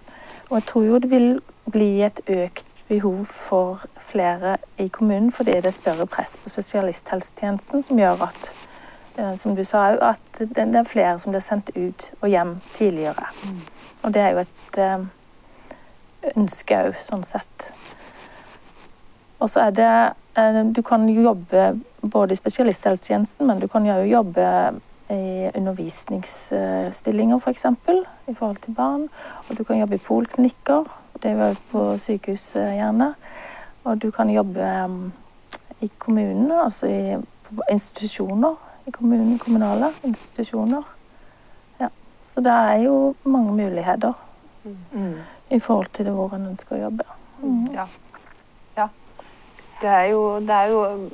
Og 0.51 0.57
jeg 0.59 0.67
tror 0.67 0.85
jo 0.85 0.99
det 0.99 1.11
vil 1.11 1.41
bli 1.71 2.03
et 2.03 2.21
økt 2.29 2.68
behov 2.89 3.25
for 3.27 3.85
flere 3.97 4.57
i 4.79 4.89
kommunen, 4.89 5.33
fordi 5.33 5.51
det 5.51 5.67
er 5.67 5.77
større 5.77 6.07
press 6.07 6.37
på 6.37 6.49
spesialisthelsetjenesten, 6.49 7.83
som 7.83 7.99
gjør 7.99 8.25
at 8.29 8.51
eh, 9.19 9.35
som 9.37 9.57
du 9.57 9.65
sa, 9.65 9.91
at 10.11 10.41
det 10.41 10.65
er 10.67 10.89
flere 10.89 11.19
som 11.19 11.35
blir 11.35 11.45
sendt 11.45 11.71
ut 11.77 12.11
og 12.21 12.29
hjem 12.29 12.57
tidligere. 12.73 13.29
Og 14.03 14.15
det 14.15 14.23
er 14.23 14.31
jo 14.35 14.45
et 14.45 14.81
eh, 14.81 15.07
ønske 16.37 16.83
òg, 16.89 16.99
sånn 17.03 17.25
sett. 17.27 17.71
Og 19.39 19.51
så 19.51 19.69
er 19.69 19.75
det 19.77 19.91
eh, 20.41 20.63
Du 20.75 20.83
kan 20.83 21.09
jobbe 21.09 21.73
både 22.03 22.33
i 22.33 22.41
spesialisthelsetjenesten, 22.41 23.47
men 23.47 23.61
du 23.61 23.69
kan 23.69 23.87
jo 23.87 24.01
jobbe 24.07 24.47
i 25.11 25.49
undervisningsstillinger, 25.57 27.39
f.eks. 27.41 27.67
For 27.85 28.05
i 28.29 28.35
forhold 28.35 28.57
til 28.65 28.75
barn. 28.75 29.09
Og 29.49 29.59
du 29.59 29.65
kan 29.65 29.79
jobbe 29.79 29.97
i 29.97 30.05
poliklinikker. 30.05 30.85
Det 31.23 31.31
er 31.31 31.49
jo 31.49 31.55
på 31.71 31.99
sykehus, 31.99 32.57
eh, 32.57 32.77
gjerne. 32.79 33.15
Og 33.85 34.03
du 34.03 34.11
kan 34.11 34.31
jobbe 34.31 34.87
mm, 34.87 35.13
i 35.81 35.91
kommunen, 35.99 36.51
altså 36.53 36.87
i 36.87 37.17
på 37.49 37.63
institusjoner 37.71 38.55
i 38.87 38.91
kommunen. 38.91 39.39
Kommunale 39.39 39.93
institusjoner. 40.05 40.83
Ja. 41.81 41.89
Så 42.25 42.41
det 42.41 42.53
er 42.53 42.75
jo 42.85 43.15
mange 43.25 43.53
muligheter 43.53 44.13
mm. 44.93 45.15
i 45.51 45.59
forhold 45.59 45.87
til 45.93 46.05
det 46.05 46.13
hvor 46.15 46.35
en 46.37 46.47
ønsker 46.51 46.77
å 46.77 46.83
jobbe. 46.83 47.05
Mm. 47.43 47.67
Ja. 47.73 47.87
ja. 48.77 48.89
Det 49.81 49.89
er, 49.89 50.05
jo, 50.13 50.41
det 50.41 50.51
er 50.51 50.73
jo 50.75 51.09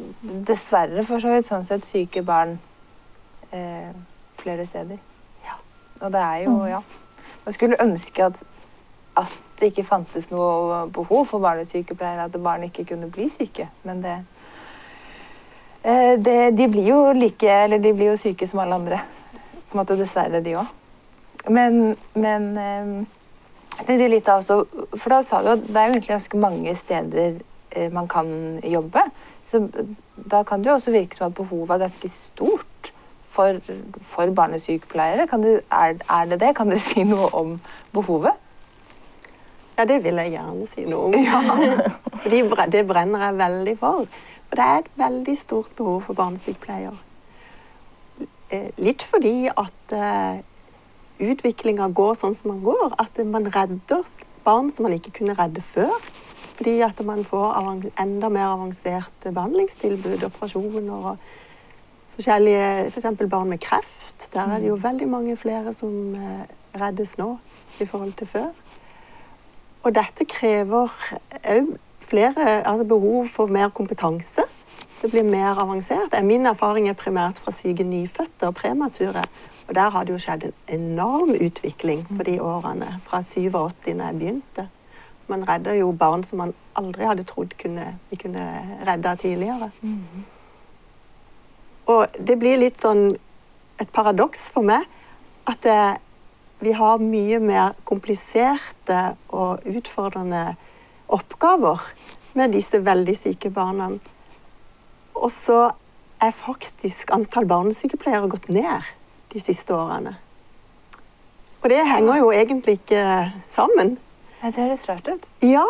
dessverre 0.49 1.05
for 1.05 1.23
så 1.23 1.35
vidt 1.35 1.49
sånn 1.49 1.67
sett 1.69 1.87
syke 1.87 2.23
barn 2.25 2.59
eh, 3.53 3.91
flere 4.41 4.67
steder. 4.67 4.99
Ja. 5.45 5.59
Og 6.01 6.13
det 6.13 6.21
er 6.21 6.37
jo, 6.49 6.51
Mm. 6.51 6.69
ja. 6.69 6.83
Jeg 7.45 7.55
skulle 7.55 7.83
ønske 7.83 8.25
at, 8.25 8.43
at 9.21 9.33
det 9.61 9.71
ikke 9.71 9.87
fantes 9.89 10.31
noe 10.33 10.85
behov 10.93 11.27
for 11.31 11.43
barnesykepleiere, 11.45 12.27
at 12.27 12.39
barn 12.43 12.67
ikke 12.67 12.87
kunne 12.89 13.11
bli 13.13 13.29
syke. 13.33 13.69
Men 13.83 14.03
det, 14.03 14.17
eh, 15.85 16.15
det 16.19 16.57
De 16.59 16.69
blir 16.69 16.89
jo 16.89 17.13
like, 17.13 17.51
eller 17.65 17.79
de 17.79 17.93
blir 17.93 18.13
jo 18.13 18.17
syke 18.17 18.47
som 18.47 18.59
alle 18.59 18.75
andre. 18.75 19.01
På 19.71 19.79
en 19.79 19.83
måte 19.83 19.99
dessverre, 19.99 20.41
de 20.41 20.57
òg. 20.57 20.67
Men, 21.49 21.97
men 22.15 22.59
eh, 22.59 23.07
det 23.87 24.01
er 24.01 24.09
litt 24.09 24.29
av 24.29 24.43
også, 24.43 24.65
for 24.97 25.11
da 25.11 25.23
sa 25.23 25.43
du 25.43 25.51
at 25.55 25.67
det 25.67 25.77
er 25.77 25.87
jo 25.87 25.97
egentlig 25.97 26.15
ganske 26.15 26.39
mange 26.39 26.77
steder 26.77 27.41
eh, 27.71 27.91
man 27.93 28.09
kan 28.09 28.61
jobbe. 28.63 29.03
Så 29.45 29.69
da 30.17 30.43
kan 30.43 30.63
det 30.63 30.71
jo 30.71 30.79
også 30.79 30.95
virke 30.95 31.17
som 31.17 31.27
at 31.27 31.35
behovet 31.35 31.75
er 31.75 31.85
ganske 31.87 32.09
stort 32.09 32.93
for, 33.35 33.59
for 34.01 34.31
barnesykepleiere. 34.31 35.27
Du, 35.43 35.61
er, 35.71 35.99
er 36.11 36.25
det 36.31 36.41
det? 36.41 36.55
Kan 36.57 36.71
du 36.71 36.79
si 36.91 37.05
noe 37.05 37.29
om 37.35 37.59
behovet? 37.93 38.41
Ja, 39.77 39.85
det 39.91 39.99
vil 40.05 40.19
jeg 40.23 40.35
gjerne 40.37 40.67
si 40.71 40.85
noe 40.87 41.09
om. 41.09 41.15
Bre- 42.53 42.71
det 42.71 42.85
brenner 42.87 43.25
jeg 43.27 43.39
veldig 43.41 43.75
for. 43.81 44.05
Og 44.05 44.55
det 44.59 44.65
er 44.65 44.83
et 44.85 44.91
veldig 45.01 45.35
stort 45.41 45.73
behov 45.77 46.03
for 46.07 46.15
barnesykepleier. 46.19 46.95
Eh, 48.55 48.69
Litt 48.79 49.03
fordi 49.03 49.49
at 49.51 49.95
uh, 49.97 50.37
utviklinga 51.25 51.89
går 51.97 52.15
sånn 52.21 52.37
som 52.39 52.53
man 52.53 52.61
går. 52.63 52.95
At 53.03 53.19
man 53.27 53.49
redder 53.51 54.05
barn 54.45 54.71
som 54.71 54.87
man 54.87 54.95
ikke 54.95 55.15
kunne 55.19 55.35
redde 55.39 55.65
før. 55.75 55.91
Fordi 56.55 56.77
at 56.87 57.01
man 57.03 57.25
får 57.27 57.57
enda 57.99 58.29
mer 58.31 58.53
avanserte 58.53 59.33
behandlingstilbud, 59.35 60.23
operasjoner 60.29 60.93
og 60.95 61.25
forskjellige 62.15 62.93
F.eks. 62.93 63.09
barn 63.27 63.51
med 63.51 63.59
kreft. 63.65 64.29
Der 64.37 64.53
er 64.55 64.63
det 64.63 64.69
jo 64.71 64.79
veldig 64.79 65.09
mange 65.11 65.35
flere 65.37 65.75
som 65.75 66.15
eh, 66.15 66.45
reddes 66.79 67.17
nå 67.19 67.33
i 67.83 67.89
forhold 67.91 68.15
til 68.21 68.31
før. 68.31 68.53
Og 69.85 69.93
dette 69.93 70.25
krever 70.25 70.89
òg 71.45 71.75
flere 72.05 72.63
altså 72.65 72.85
behov 72.89 73.29
for 73.33 73.47
mer 73.53 73.69
kompetanse. 73.69 74.45
Det 75.03 75.11
blir 75.13 75.25
mer 75.29 75.61
avansert. 75.61 76.15
Min 76.25 76.47
erfaring 76.47 76.89
er 76.89 76.97
primært 76.97 77.39
fra 77.39 77.53
syke 77.53 77.85
nyfødte 77.85 78.49
og 78.49 78.55
premature. 78.55 79.25
Og 79.69 79.75
der 79.75 79.91
har 79.91 80.05
det 80.05 80.13
jo 80.13 80.21
skjedd 80.21 80.47
en 80.49 80.55
enorm 80.81 81.35
utvikling 81.37 82.07
på 82.09 82.23
de 82.23 82.39
årene, 82.41 83.01
fra 83.05 83.23
87 83.23 83.85
da 83.85 84.09
jeg 84.09 84.19
begynte. 84.19 84.69
Man 85.29 85.49
redder 85.49 85.73
jo 85.73 85.93
barn 85.93 86.25
som 86.25 86.39
man 86.39 86.55
aldri 86.77 87.05
hadde 87.05 87.25
trodd 87.25 87.53
kunne, 87.61 87.99
vi 88.11 88.17
kunne 88.17 88.45
redde 88.87 89.17
tidligere. 89.21 89.71
Og 91.87 92.07
det 92.29 92.39
blir 92.41 92.61
litt 92.61 92.81
sånn 92.81 93.17
et 93.81 93.93
paradoks 93.93 94.49
for 94.55 94.65
meg 94.65 94.85
at 95.49 95.61
det, 95.65 95.81
vi 96.63 96.73
har 96.73 97.03
mye 97.03 97.41
mer 97.43 97.75
kompliserte 97.85 99.01
og 99.35 99.65
utfordrende 99.69 100.55
oppgaver 101.13 101.83
med 102.35 102.55
disse 102.55 102.81
veldig 102.85 103.15
syke 103.19 103.51
barna. 103.55 103.91
Og 105.15 105.31
så 105.33 105.71
er 106.23 106.35
faktisk 106.35 107.13
antall 107.15 107.47
barnesykepleiere 107.51 108.31
gått 108.33 108.49
ned 108.49 108.87
de 109.35 109.43
siste 109.43 109.75
årene. 109.75 110.17
Og 111.65 111.71
det 111.73 111.81
henger 111.89 112.21
jo 112.21 112.33
egentlig 112.33 112.79
ikke 112.81 113.33
sammen. 113.49 113.97
Ja, 114.43 114.51
det 114.51 114.61
høres 114.61 114.89
rart 114.89 115.09
ut. 115.09 115.29
Ja. 115.43 115.65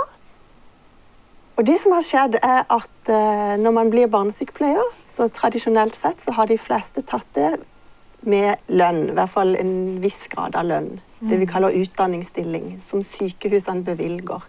Og 1.54 1.66
det 1.66 1.76
som 1.80 1.94
har 1.94 2.02
skjedd, 2.02 2.40
er 2.42 2.64
at 2.66 3.10
eh, 3.14 3.54
når 3.62 3.76
man 3.76 3.90
blir 3.92 4.10
barnesykepleier, 4.10 4.88
så 5.14 5.28
tradisjonelt 5.30 5.94
sett 5.94 6.24
så 6.24 6.34
har 6.34 6.50
de 6.50 6.58
fleste 6.58 7.04
tatt 7.06 7.28
det 7.38 7.52
med 8.26 8.56
lønn. 8.68 9.08
I 9.10 9.16
hvert 9.18 9.32
fall 9.32 9.54
en 9.58 9.74
viss 10.02 10.26
grad 10.32 10.56
av 10.58 10.68
lønn. 10.68 10.90
Det 11.24 11.38
vi 11.40 11.48
kaller 11.48 11.76
utdanningsstilling, 11.78 12.82
som 12.88 13.02
sykehusene 13.02 13.84
bevilger. 13.84 14.44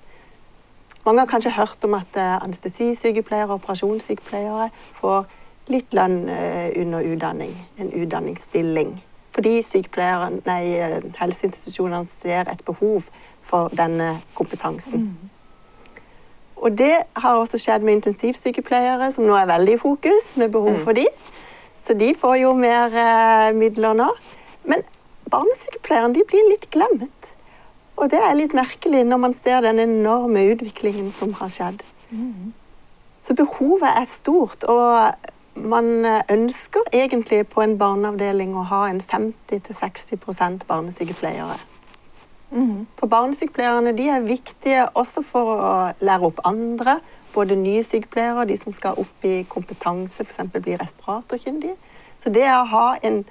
Mange 1.05 1.21
har 1.21 1.29
kanskje 1.29 1.53
hørt 1.55 1.83
om 1.85 1.93
at 1.93 2.17
eh, 2.17 2.43
anestesisykepleiere 2.43 3.47
og 3.47 3.59
operasjonssykepleiere 3.59 4.69
får 4.97 5.27
litt 5.71 5.93
lønn 5.93 6.25
eh, 6.29 6.71
under 6.81 7.05
utdanning. 7.05 7.53
En 7.77 7.93
utdanningsstilling. 7.93 8.97
Fordi 9.35 9.59
eh, 9.59 10.97
helseinstitusjonene 11.19 12.07
ser 12.09 12.49
et 12.51 12.65
behov 12.65 13.07
for 13.45 13.69
denne 13.77 14.15
kompetansen. 14.33 15.13
Og 16.55 16.77
det 16.77 17.03
har 17.15 17.35
også 17.37 17.59
skjedd 17.61 17.83
med 17.83 17.99
intensivsykepleiere, 17.99 19.11
som 19.11 19.27
nå 19.27 19.35
er 19.37 19.49
veldig 19.49 19.75
i 19.75 19.81
fokus, 19.81 20.31
med 20.39 20.49
behov 20.55 20.79
for 20.87 20.97
de. 20.97 21.05
Så 21.85 21.93
de 21.93 22.13
får 22.17 22.39
jo 22.41 22.53
mer 22.57 22.93
eh, 22.97 23.51
midler 23.53 23.97
nå. 23.97 24.09
Men 24.65 24.81
barnesykepleierne 25.29 26.15
de 26.15 26.25
blir 26.27 26.49
litt 26.49 26.69
glemt. 26.73 27.29
Og 27.95 28.09
det 28.11 28.19
er 28.19 28.35
litt 28.35 28.55
merkelig 28.57 29.05
når 29.07 29.21
man 29.21 29.37
ser 29.37 29.61
den 29.63 29.79
enorme 29.79 30.43
utviklingen 30.51 31.11
som 31.15 31.35
har 31.39 31.53
skjedd. 31.53 31.85
Så 33.25 33.33
behovet 33.37 33.87
er 33.89 34.05
stort, 34.09 34.65
og 34.69 35.13
man 35.55 36.05
eh, 36.05 36.21
ønsker 36.29 36.89
egentlig 36.93 37.45
på 37.47 37.63
en 37.63 37.77
barneavdeling 37.79 38.57
å 38.57 38.65
ha 38.69 38.81
en 38.89 39.01
50-60% 39.01 40.67
barnesykepleiere. 40.67 41.57
For 42.99 43.09
barnesykepleierne 43.11 43.95
de 43.97 44.09
er 44.09 44.27
viktige 44.27 44.85
også 44.93 45.23
for 45.25 45.53
å 45.55 45.71
lære 46.05 46.29
opp 46.29 46.43
andre. 46.47 46.99
Både 47.35 47.57
nye 47.59 47.83
sykepleiere 47.83 48.47
de 48.47 48.55
som 48.57 48.73
skal 48.73 48.99
opp 49.01 49.25
i 49.27 49.43
kompetanse, 49.51 50.23
f.eks. 50.23 50.39
bli 50.55 50.77
respiratorkyndige. 50.79 51.75
Så 52.23 52.31
det 52.31 52.47
å 52.47 52.63
ha 52.71 52.85
en 53.03 53.25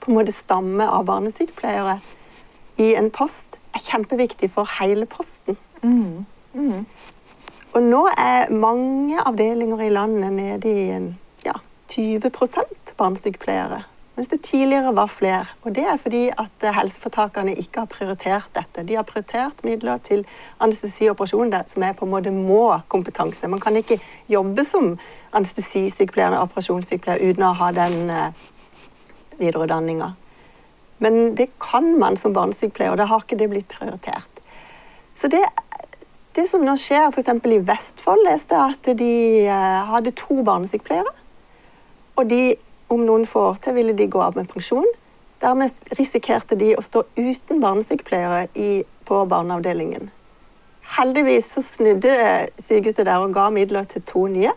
på 0.00 0.12
en 0.12 0.18
måte 0.18 0.32
stamme 0.36 0.84
av 0.86 1.06
barnesykepleiere 1.08 1.96
i 2.78 2.92
en 2.94 3.08
post 3.10 3.56
er 3.74 3.82
kjempeviktig 3.82 4.50
for 4.54 4.68
hele 4.78 5.08
posten. 5.10 5.56
Og 7.74 7.82
nå 7.82 8.02
er 8.12 8.52
mange 8.52 9.20
avdelinger 9.20 9.82
i 9.84 9.90
landet 9.92 10.32
nede 10.32 10.70
i 10.70 10.86
en, 10.94 11.08
ja, 11.44 11.56
20% 11.92 12.94
barnesykepleiere. 12.96 13.82
Mens 14.16 14.28
det 14.28 14.42
tidligere 14.42 14.94
var 14.96 15.06
flere. 15.12 15.44
Og 15.62 15.74
det 15.76 15.84
er 15.84 15.98
fordi 16.00 16.22
at 16.32 16.64
eh, 16.64 16.72
helseforetakene 16.72 17.52
ikke 17.60 17.82
har 17.82 17.90
prioritert 17.92 18.48
dette. 18.56 18.84
De 18.88 18.96
har 18.96 19.04
prioritert 19.04 19.60
midler 19.64 19.98
til 19.98 20.24
det 20.56 21.62
som 21.68 21.82
er 21.84 21.92
på 21.92 22.06
en 22.06 22.10
måte 22.14 22.32
må-kompetanse. 22.32 23.48
Man 23.48 23.60
kan 23.60 23.76
ikke 23.76 24.00
jobbe 24.28 24.64
som 24.64 24.98
anestesisykepleier 25.32 26.30
eller 26.30 26.46
operasjonssykepleier 26.48 27.28
uten 27.28 27.44
å 27.44 27.52
ha 27.60 27.70
den 27.76 28.10
eh, 28.10 28.46
videreutdanninga. 29.36 30.14
Men 30.98 31.34
det 31.36 31.50
kan 31.60 31.98
man 32.00 32.16
som 32.16 32.32
barnesykepleier, 32.32 32.94
og 32.94 32.98
da 32.98 33.10
har 33.10 33.20
ikke 33.20 33.36
det 33.36 33.50
blitt 33.52 33.68
prioritert. 33.68 34.40
Så 35.12 35.28
det, 35.28 35.44
det 36.36 36.48
som 36.48 36.64
nå 36.64 36.72
skjer, 36.80 37.10
f.eks. 37.12 37.28
i 37.44 37.60
Vestfold, 37.68 38.24
leste 38.24 38.56
jeg 38.56 38.78
at 38.78 38.90
de 38.96 39.14
eh, 39.44 39.80
hadde 39.92 40.16
to 40.16 40.40
barnesykepleiere. 40.40 41.12
Og 42.16 42.30
de 42.30 42.56
om 42.92 43.02
noen 43.06 43.26
få 43.28 43.48
år 43.50 43.60
til 43.64 43.76
ville 43.76 43.96
de 43.96 44.08
gå 44.10 44.20
av 44.22 44.36
med 44.38 44.48
pensjon. 44.50 44.86
Dermed 45.42 45.94
risikerte 45.98 46.56
de 46.58 46.72
å 46.76 46.84
stå 46.84 47.04
uten 47.18 47.60
barnesykepleiere 47.60 48.46
i, 48.54 48.84
på 49.06 49.22
barneavdelingen. 49.28 50.10
Heldigvis 50.96 51.50
så 51.56 51.62
snudde 51.66 52.14
sykehuset 52.62 53.06
der 53.08 53.22
og 53.22 53.34
ga 53.34 53.48
midler 53.52 53.88
til 53.90 54.04
to 54.06 54.26
nye. 54.30 54.52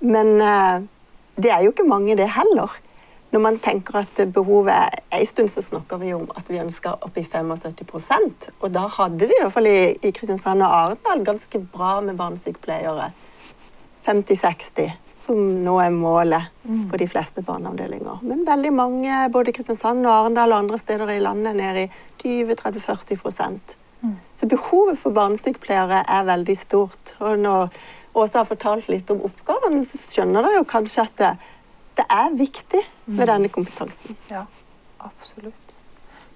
Men 0.00 0.38
eh, 0.40 0.84
det 1.38 1.50
er 1.52 1.64
jo 1.64 1.72
ikke 1.74 1.88
mange, 1.88 2.16
det 2.16 2.30
heller. 2.30 2.76
Når 3.30 3.42
man 3.44 3.58
tenker 3.60 3.98
at 4.00 4.20
behovet 4.32 4.72
er 4.72 5.02
En 5.12 5.26
stund 5.26 5.50
så 5.52 5.60
snakker 5.62 5.98
vi 6.00 6.14
om 6.16 6.30
at 6.36 6.46
vi 6.48 6.60
ønsker 6.62 7.02
opp 7.04 7.16
i 7.18 7.26
75% 7.26 8.46
Og 8.62 8.70
da 8.72 8.86
hadde 8.88 9.26
vi 9.28 9.34
i 9.36 9.42
hvert 9.42 9.52
fall 9.52 9.68
i, 9.68 9.98
i 10.00 10.12
Kristiansand 10.16 10.64
og 10.64 10.72
Arendal 10.72 11.24
ganske 11.26 11.60
bra 11.74 11.98
med 12.00 12.16
barnesykepleiere. 12.16 13.10
50-60 14.06 15.07
som 15.28 15.40
nå 15.64 15.74
er 15.82 15.92
målet 15.92 16.48
på 16.90 17.00
de 17.00 17.08
fleste 17.10 17.42
barneavdelinger. 17.44 18.22
Men 18.24 18.46
veldig 18.48 18.72
mange, 18.72 19.18
både 19.34 19.52
Kristiansand 19.56 20.06
og 20.06 20.14
Arendal 20.14 20.54
og 20.54 20.62
andre 20.62 20.80
steder 20.80 21.12
i 21.12 21.20
landet, 21.20 21.52
er 21.52 21.60
nede 21.60 21.84
i 21.84 22.54
20-30-40 22.54 23.20
mm. 24.00 24.16
Så 24.40 24.48
behovet 24.48 24.98
for 25.02 25.12
barnesykepleiere 25.16 26.02
er 26.08 26.28
veldig 26.28 26.56
stort. 26.56 27.14
Og 27.20 27.38
når 27.38 27.68
Åse 28.18 28.40
har 28.40 28.48
fortalt 28.48 28.88
litt 28.90 29.10
om 29.12 29.20
oppgavene, 29.28 29.84
så 29.86 30.00
skjønner 30.00 30.42
dere 30.42 30.62
jo 30.62 30.68
kanskje 30.68 31.04
at 31.04 31.18
det, 31.20 31.32
det 32.00 32.06
er 32.08 32.34
viktig 32.34 32.80
med 33.06 33.20
mm. 33.20 33.28
denne 33.30 33.50
kompetansen. 33.52 34.16
Ja, 34.32 34.46
absolutt. 35.04 35.74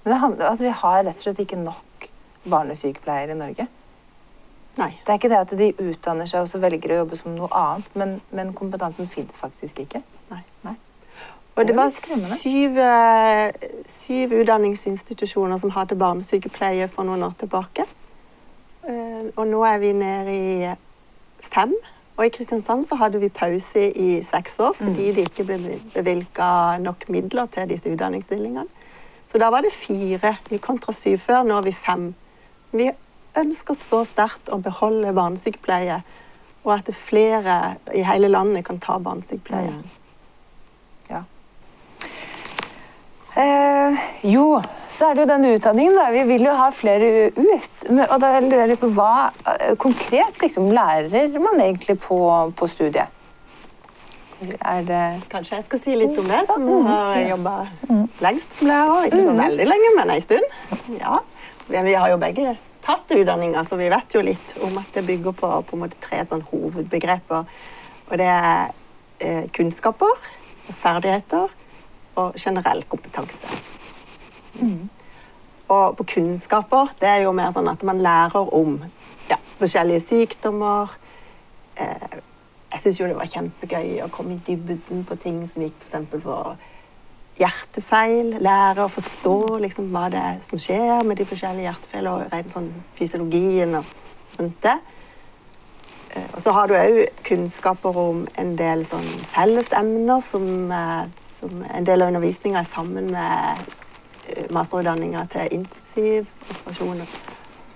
Men 0.05 0.13
det, 0.13 0.45
altså, 0.47 0.67
vi 0.67 0.75
har 0.83 1.05
rett 1.07 1.17
og 1.17 1.25
slett 1.25 1.43
ikke 1.43 1.59
nok 1.59 2.09
barnesykepleiere 2.53 3.35
i 3.35 3.41
Norge. 3.41 3.69
Nei. 4.79 4.93
Det 5.05 5.13
er 5.13 5.19
ikke 5.21 5.29
det 5.29 5.41
at 5.43 5.53
de 5.59 5.69
utdanner 5.91 6.29
seg 6.31 6.47
og 6.47 6.49
så 6.49 6.61
velger 6.63 6.95
å 6.95 7.03
jobbe 7.03 7.19
som 7.21 7.35
noe 7.37 7.51
annet, 7.57 7.89
men, 7.99 8.15
men 8.33 8.55
kompetansen 8.57 9.11
fins 9.13 9.37
faktisk 9.41 9.83
ikke. 9.85 10.01
Nei. 10.33 10.41
Nei. 10.65 10.77
Og 11.53 11.67
det, 11.69 11.75
var 11.77 11.91
syv, 12.41 12.79
eh, 12.81 13.53
syv, 13.89 14.33
utdanningsinstitusjoner 14.41 15.61
som 15.61 15.75
hadde 15.75 15.99
barnesykepleie 16.01 16.89
for 16.89 17.05
noen 17.05 17.27
år 17.27 17.35
tilbake. 17.43 17.85
Eh, 18.89 19.27
og 19.37 19.45
nå 19.47 19.61
er 19.69 19.83
vi 19.83 19.93
nede 19.93 20.37
i 20.37 20.71
fem. 21.53 21.75
Og 22.17 22.25
i 22.27 22.33
Kristiansand 22.33 22.87
så 22.89 22.97
hadde 23.01 23.21
vi 23.21 23.29
pause 23.29 23.85
i 23.91 24.23
seks 24.25 24.59
år 24.61 24.75
fordi 24.79 25.11
mm. 25.11 25.15
det 25.17 25.27
ikke 25.29 25.45
ble 25.49 25.77
bevilga 25.95 26.49
nok 26.81 27.07
midler 27.13 27.49
til 27.53 27.69
disse 27.69 27.93
utdanningsstillingene. 27.93 28.69
Så 29.33 29.41
da 29.41 29.49
var 29.49 29.65
det 29.65 29.73
fire 29.73 30.37
Vi 30.51 30.59
kontra 30.61 30.93
syv 30.93 31.19
før. 31.19 31.43
Nå 31.43 31.57
er 31.57 31.69
vi 31.69 31.73
fem. 31.73 32.15
Vi 32.73 32.91
ønsker 33.39 33.77
så 33.79 34.03
sterkt 34.09 34.51
å 34.53 34.61
beholde 34.63 35.15
barnesykepleie, 35.17 36.03
og 36.63 36.75
at 36.77 36.91
flere 36.95 37.77
i 37.95 38.05
hele 38.07 38.31
landet 38.31 38.67
kan 38.69 38.79
ta 38.83 38.99
barnesykepleie. 39.03 39.73
Ja. 41.11 41.25
Eh, 43.43 44.05
jo, 44.29 44.61
så 44.93 45.09
er 45.09 45.17
det 45.17 45.25
jo 45.25 45.31
den 45.33 45.49
utdanningen, 45.55 45.97
da. 45.97 46.11
Vi 46.15 46.23
vil 46.29 46.47
jo 46.47 46.55
ha 46.59 46.69
flere 46.77 47.33
ut. 47.33 47.83
Og 47.89 48.15
da 48.23 48.31
lurer 48.45 48.75
jeg 48.75 48.81
på 48.83 48.93
hva 48.95 49.33
eh, 49.57 49.73
konkret 49.81 50.39
liksom, 50.43 50.69
lærer 50.75 51.39
man 51.41 51.61
egentlig 51.65 51.99
på, 52.05 52.21
på 52.57 52.71
studiet? 52.71 53.19
Det... 54.43 55.03
Kanskje 55.31 55.61
jeg 55.61 55.65
skal 55.69 55.81
si 55.83 55.93
litt 55.95 56.17
om 56.19 56.27
det, 56.27 56.41
som 56.49 56.67
har 56.89 57.21
jobba 57.31 57.53
lengst 58.25 58.59
som 58.59 58.71
lærer. 58.73 59.07
Ikke 59.07 59.23
så 59.23 59.37
veldig 59.39 59.69
lenge, 59.71 59.95
men 59.99 60.13
en 60.17 60.25
stund. 60.25 60.61
Ja. 60.99 61.23
Vi 61.71 61.95
har 61.95 62.11
jo 62.11 62.19
begge 62.21 62.57
tatt 62.83 63.13
utdanninga, 63.15 63.65
så 63.65 63.79
vi 63.81 63.91
vet 63.93 64.15
jo 64.15 64.23
litt 64.25 64.55
om 64.65 64.79
at 64.81 64.95
det 64.95 65.05
bygger 65.07 65.35
på, 65.39 65.51
på 65.69 65.79
måte, 65.81 65.99
tre 66.03 66.23
sånn 66.29 66.45
hovedbegreper. 66.51 67.47
Og 68.09 68.17
det 68.21 68.29
er 68.29 68.73
eh, 69.23 69.45
kunnskaper, 69.55 70.19
ferdigheter 70.81 71.53
og 72.21 72.37
generell 72.41 72.83
kompetanse. 72.91 73.61
Mm. 74.61 74.91
Og 75.73 75.97
på 75.97 76.09
kunnskaper 76.17 76.93
det 77.01 77.09
er 77.09 77.23
jo 77.25 77.33
mer 77.37 77.55
sånn 77.55 77.71
at 77.71 77.85
man 77.87 78.03
lærer 78.05 78.51
om 78.55 78.77
ja, 79.31 79.39
forskjellige 79.61 80.05
sykdommer. 80.05 80.93
Eh, 81.81 82.19
jeg 82.73 82.85
syns 82.85 83.01
jo 83.01 83.09
det 83.09 83.17
var 83.17 83.31
kjempegøy 83.31 84.03
å 84.05 84.11
komme 84.13 84.37
i 84.37 84.45
dybden 84.47 85.07
på 85.09 85.17
ting 85.21 85.43
som 85.49 85.65
gikk 85.65 85.79
f.eks. 85.85 85.97
for, 86.11 86.21
for 86.25 86.71
hjertefeil. 87.39 88.37
Lære 88.43 88.87
å 88.87 88.93
forstå 88.93 89.37
liksom, 89.65 89.91
hva 89.95 90.09
det 90.13 90.21
er 90.21 90.41
som 90.45 90.61
skjer 90.61 91.05
med 91.07 91.21
de 91.21 91.29
forskjellige 91.29 91.69
hjertefeil, 91.69 92.11
og 92.11 92.27
rent 92.33 92.55
sånn 92.55 92.71
fysiologien 92.99 93.79
og 93.81 93.95
rundt 94.39 94.63
det. 94.65 94.77
Eh, 96.13 96.29
og 96.35 96.43
så 96.45 96.55
har 96.57 96.69
du 96.69 96.77
òg 96.77 97.03
kunnskaper 97.25 97.99
om 98.05 98.25
en 98.39 98.55
del 98.59 98.85
sånn 98.89 99.09
fellesemner 99.33 100.25
som, 100.27 100.47
eh, 100.73 101.05
som 101.29 101.65
en 101.65 101.89
del 101.89 102.03
av 102.03 102.13
undervisninga 102.13 102.61
er 102.61 102.69
sammen 102.69 103.11
med 103.13 103.69
eh, 104.29 104.47
masterutdanninga 104.53 105.27
til 105.33 105.59
intensivoperasjoner 105.59 107.21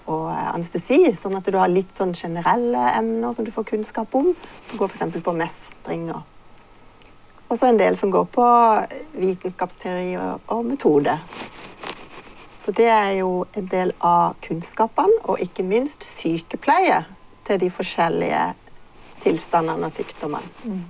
og 0.06 0.28
anestesi, 0.30 1.00
sånn 1.18 1.34
at 1.38 1.48
du 1.50 1.56
har 1.58 1.72
litt 1.72 1.96
sånn 1.98 2.14
generelle 2.14 2.92
emner 2.94 3.32
som 3.34 3.44
du 3.44 3.50
får 3.50 3.66
kunnskap 3.72 4.14
om. 4.14 4.30
Du 4.70 4.76
går 4.78 4.92
f.eks. 4.92 5.18
på 5.24 5.34
mestring 5.34 6.10
og 6.14 6.22
og 7.48 7.58
så 7.58 7.68
en 7.68 7.78
del 7.78 7.96
som 7.98 8.10
går 8.10 8.26
på 8.34 8.46
vitenskapsteori 9.14 10.16
og, 10.18 10.64
metode. 10.66 11.14
Så 12.56 12.74
det 12.74 12.88
er 12.90 13.12
jo 13.20 13.44
en 13.54 13.68
del 13.70 13.92
av 14.02 14.34
kunnskapene, 14.42 15.20
og 15.30 15.38
ikke 15.42 15.66
minst 15.66 16.02
sykepleie 16.02 17.04
til 17.46 17.60
de 17.62 17.70
forskjellige 17.70 18.42
tilstandene 19.22 19.86
og 19.86 19.94
sykdommene. 19.94 20.50
Mm. 20.66 20.84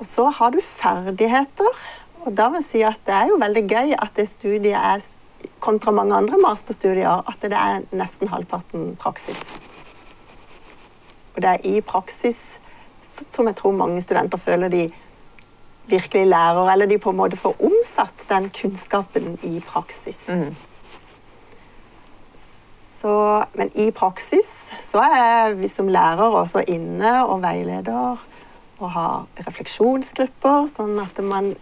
Og 0.00 0.06
så 0.08 0.26
har 0.34 0.50
du 0.50 0.60
ferdigheter. 0.64 1.80
Og 2.24 2.34
da 2.36 2.48
vil 2.50 2.60
jeg 2.60 2.68
si 2.68 2.82
at 2.84 3.00
det 3.06 3.14
er 3.16 3.30
jo 3.30 3.38
veldig 3.40 3.62
gøy 3.68 3.94
at 3.96 4.16
det 4.16 4.26
studiet 4.28 4.76
er 4.76 5.04
kontra 5.60 5.92
mange 5.94 6.16
andre 6.16 6.36
masterstudier, 6.42 7.22
at 7.28 7.44
det 7.44 7.56
er 7.56 7.84
nesten 7.96 8.28
halvparten 8.28 8.96
praksis. 9.00 9.40
Og 11.36 11.42
det 11.42 11.52
er 11.52 11.68
i 11.68 11.80
praksis 11.80 12.59
som 13.34 13.48
jeg 13.50 13.58
tror 13.60 13.76
mange 13.76 14.02
studenter 14.04 14.40
føler 14.40 14.72
de 14.72 14.88
virkelig 15.90 16.26
lærer, 16.30 16.72
eller 16.72 16.86
de 16.86 16.98
på 17.02 17.10
en 17.10 17.18
måte 17.18 17.38
får 17.40 17.56
omsatt 17.66 18.26
den 18.28 18.50
kunnskapen 18.54 19.38
i 19.42 19.60
praksis. 19.64 20.20
Mm. 20.28 20.54
Så, 23.00 23.14
men 23.56 23.70
i 23.80 23.88
praksis 23.96 24.50
så 24.84 25.00
er 25.00 25.56
vi 25.56 25.70
som 25.72 25.88
lærer 25.88 26.36
også 26.42 26.62
inne 26.68 27.14
og 27.24 27.40
veileder 27.42 28.20
og 28.80 28.92
har 28.92 29.46
refleksjonsgrupper, 29.46 30.68
sånn 30.72 30.98
at 31.00 31.20
man 31.24 31.54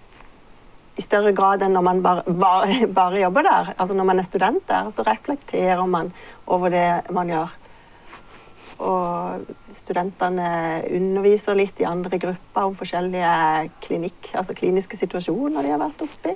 i 0.98 1.04
større 1.04 1.30
grad 1.36 1.62
enn 1.62 1.76
når 1.76 1.84
man 1.86 2.02
bare, 2.02 2.24
bare, 2.26 2.86
bare 2.90 3.22
jobber 3.22 3.46
der, 3.46 3.72
altså 3.76 3.94
når 3.94 4.08
man 4.10 4.18
er 4.18 4.26
student 4.26 4.64
der, 4.70 4.90
så 4.94 5.06
reflekterer 5.06 5.86
man 5.86 6.10
over 6.46 6.74
det 6.74 6.88
man 7.14 7.30
gjør. 7.30 7.54
Og 8.78 9.48
studentene 9.74 10.50
underviser 10.94 11.56
litt 11.58 11.80
i 11.82 11.86
andre 11.88 12.20
grupper 12.22 12.68
om 12.68 12.76
forskjellige 12.78 13.32
klinikk, 13.82 14.30
altså 14.38 14.54
kliniske 14.54 14.98
situasjoner 15.00 15.66
de 15.66 15.72
har 15.74 15.82
vært 15.82 16.04
oppi. 16.06 16.34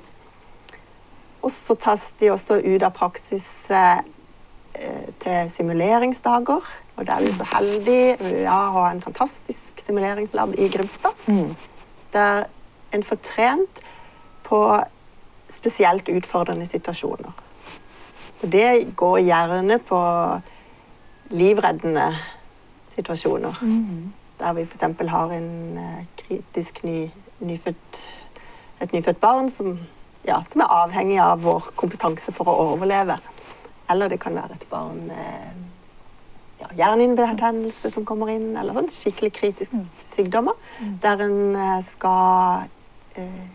Og 1.42 1.50
så 1.54 1.76
tas 1.78 2.08
de 2.18 2.30
også 2.32 2.58
ut 2.62 2.82
av 2.86 2.94
praksis 2.94 3.46
eh, 3.70 4.02
til 5.22 5.50
simuleringsdager. 5.50 6.72
Og 6.96 7.06
der 7.06 7.14
er 7.14 7.26
vi 7.26 7.34
så 7.34 7.46
heldige 7.54 8.32
ja, 8.44 8.56
å 8.56 8.74
ha 8.76 8.88
en 8.90 9.02
fantastisk 9.02 9.80
simuleringslab 9.82 10.54
i 10.58 10.68
Grimstad. 10.70 11.14
Mm. 11.26 11.54
Der 12.12 12.44
en 12.92 13.06
får 13.06 13.22
trent 13.24 13.82
på 14.44 14.60
spesielt 15.52 16.08
utfordrende 16.08 16.66
situasjoner. 16.68 17.32
Og 18.42 18.52
det 18.52 18.94
går 18.96 19.18
gjerne 19.22 19.78
på 19.86 20.00
livreddende 21.32 22.12
situasjoner. 22.94 23.58
Mm. 23.62 24.12
Der 24.38 24.52
vi 24.52 24.62
f.eks. 24.62 25.08
har 25.08 25.32
en 25.32 25.78
uh, 25.78 26.04
kritisk 26.16 26.84
ny, 26.84 27.10
nyfødt, 27.40 28.08
et 28.80 28.92
nyfødt 28.92 29.20
barn 29.20 29.50
som, 29.50 29.78
ja, 30.26 30.42
som, 30.50 30.60
er 30.60 30.74
avhengig 30.82 31.20
av 31.22 31.42
vår 31.42 31.72
kompetanse 31.76 32.34
for 32.34 32.50
å 32.50 32.56
overleve. 32.72 33.18
Eller 33.90 34.08
det 34.08 34.20
kan 34.20 34.34
være 34.34 34.58
et 34.58 34.66
barn 34.70 35.06
med 35.08 35.62
ja, 36.60 36.68
hjerneinnbetennelse 36.78 37.90
som 37.90 38.06
kommer 38.08 38.32
inn, 38.32 38.52
eller 38.56 38.76
sånn 38.76 38.90
skikkelig 38.92 39.32
kritiske 39.38 39.82
mm. 39.82 39.88
sykdommer. 40.14 40.58
Mm. 40.80 40.96
Der 41.02 41.26
en 41.26 41.38
uh, 41.56 41.78
skal 41.86 42.68
eh, 43.16 43.46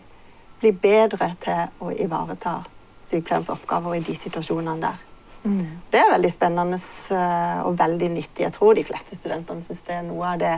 bli 0.60 0.72
bedre 0.72 1.32
til 1.42 1.84
å 1.84 1.92
ivareta 1.94 2.60
sykepleierens 3.08 3.52
oppgaver 3.52 3.96
i 3.96 4.04
de 4.04 4.16
situasjonene 4.16 4.80
der. 4.82 5.07
Det 5.42 6.00
er 6.00 6.10
veldig 6.12 6.30
spennende 6.32 6.78
eh, 7.14 7.60
og 7.66 7.78
veldig 7.78 8.10
nyttig. 8.16 8.44
Jeg 8.44 8.54
tror 8.56 8.74
de 8.76 8.84
fleste 8.84 9.16
studentene 9.16 9.62
syns 9.64 9.84
det 9.86 9.94
er 9.96 10.04
noe 10.06 10.34
av 10.34 10.42
det 10.42 10.56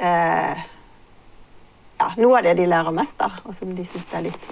eh, 0.00 0.64
ja, 1.98 2.08
noe 2.16 2.38
av 2.38 2.46
det 2.46 2.56
de 2.60 2.66
lærer 2.70 2.94
mest 2.94 3.20
av, 3.24 3.40
og 3.44 3.54
som 3.54 3.74
de 3.74 3.84
syns 3.86 4.06
er 4.14 4.28
litt 4.28 4.48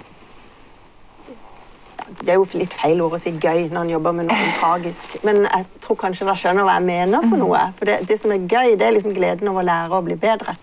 Det 2.21 2.31
er 2.31 2.37
jo 2.39 2.47
litt 2.59 2.75
feil 2.75 3.01
ord 3.03 3.17
å 3.17 3.21
si 3.21 3.31
gøy 3.31 3.67
når 3.71 3.81
en 3.81 3.93
jobber 3.95 4.15
med 4.19 4.29
noe 4.29 4.51
tragisk, 4.59 5.17
men 5.27 5.43
jeg 5.45 5.67
tror 5.83 5.99
kanskje 6.03 6.27
dere 6.27 6.39
skjønner 6.39 6.67
hva 6.67 6.77
jeg 6.77 6.87
mener 6.87 7.27
for 7.27 7.41
noe. 7.41 7.65
For 7.79 7.89
det, 7.89 7.97
det 8.07 8.17
som 8.21 8.31
er 8.35 8.47
gøy, 8.47 8.75
det 8.79 8.87
er 8.87 8.95
liksom 8.95 9.15
gleden 9.15 9.51
over 9.51 9.63
å 9.63 9.67
lære 9.67 9.99
å 9.99 10.05
bli 10.05 10.15
bedre. 10.19 10.55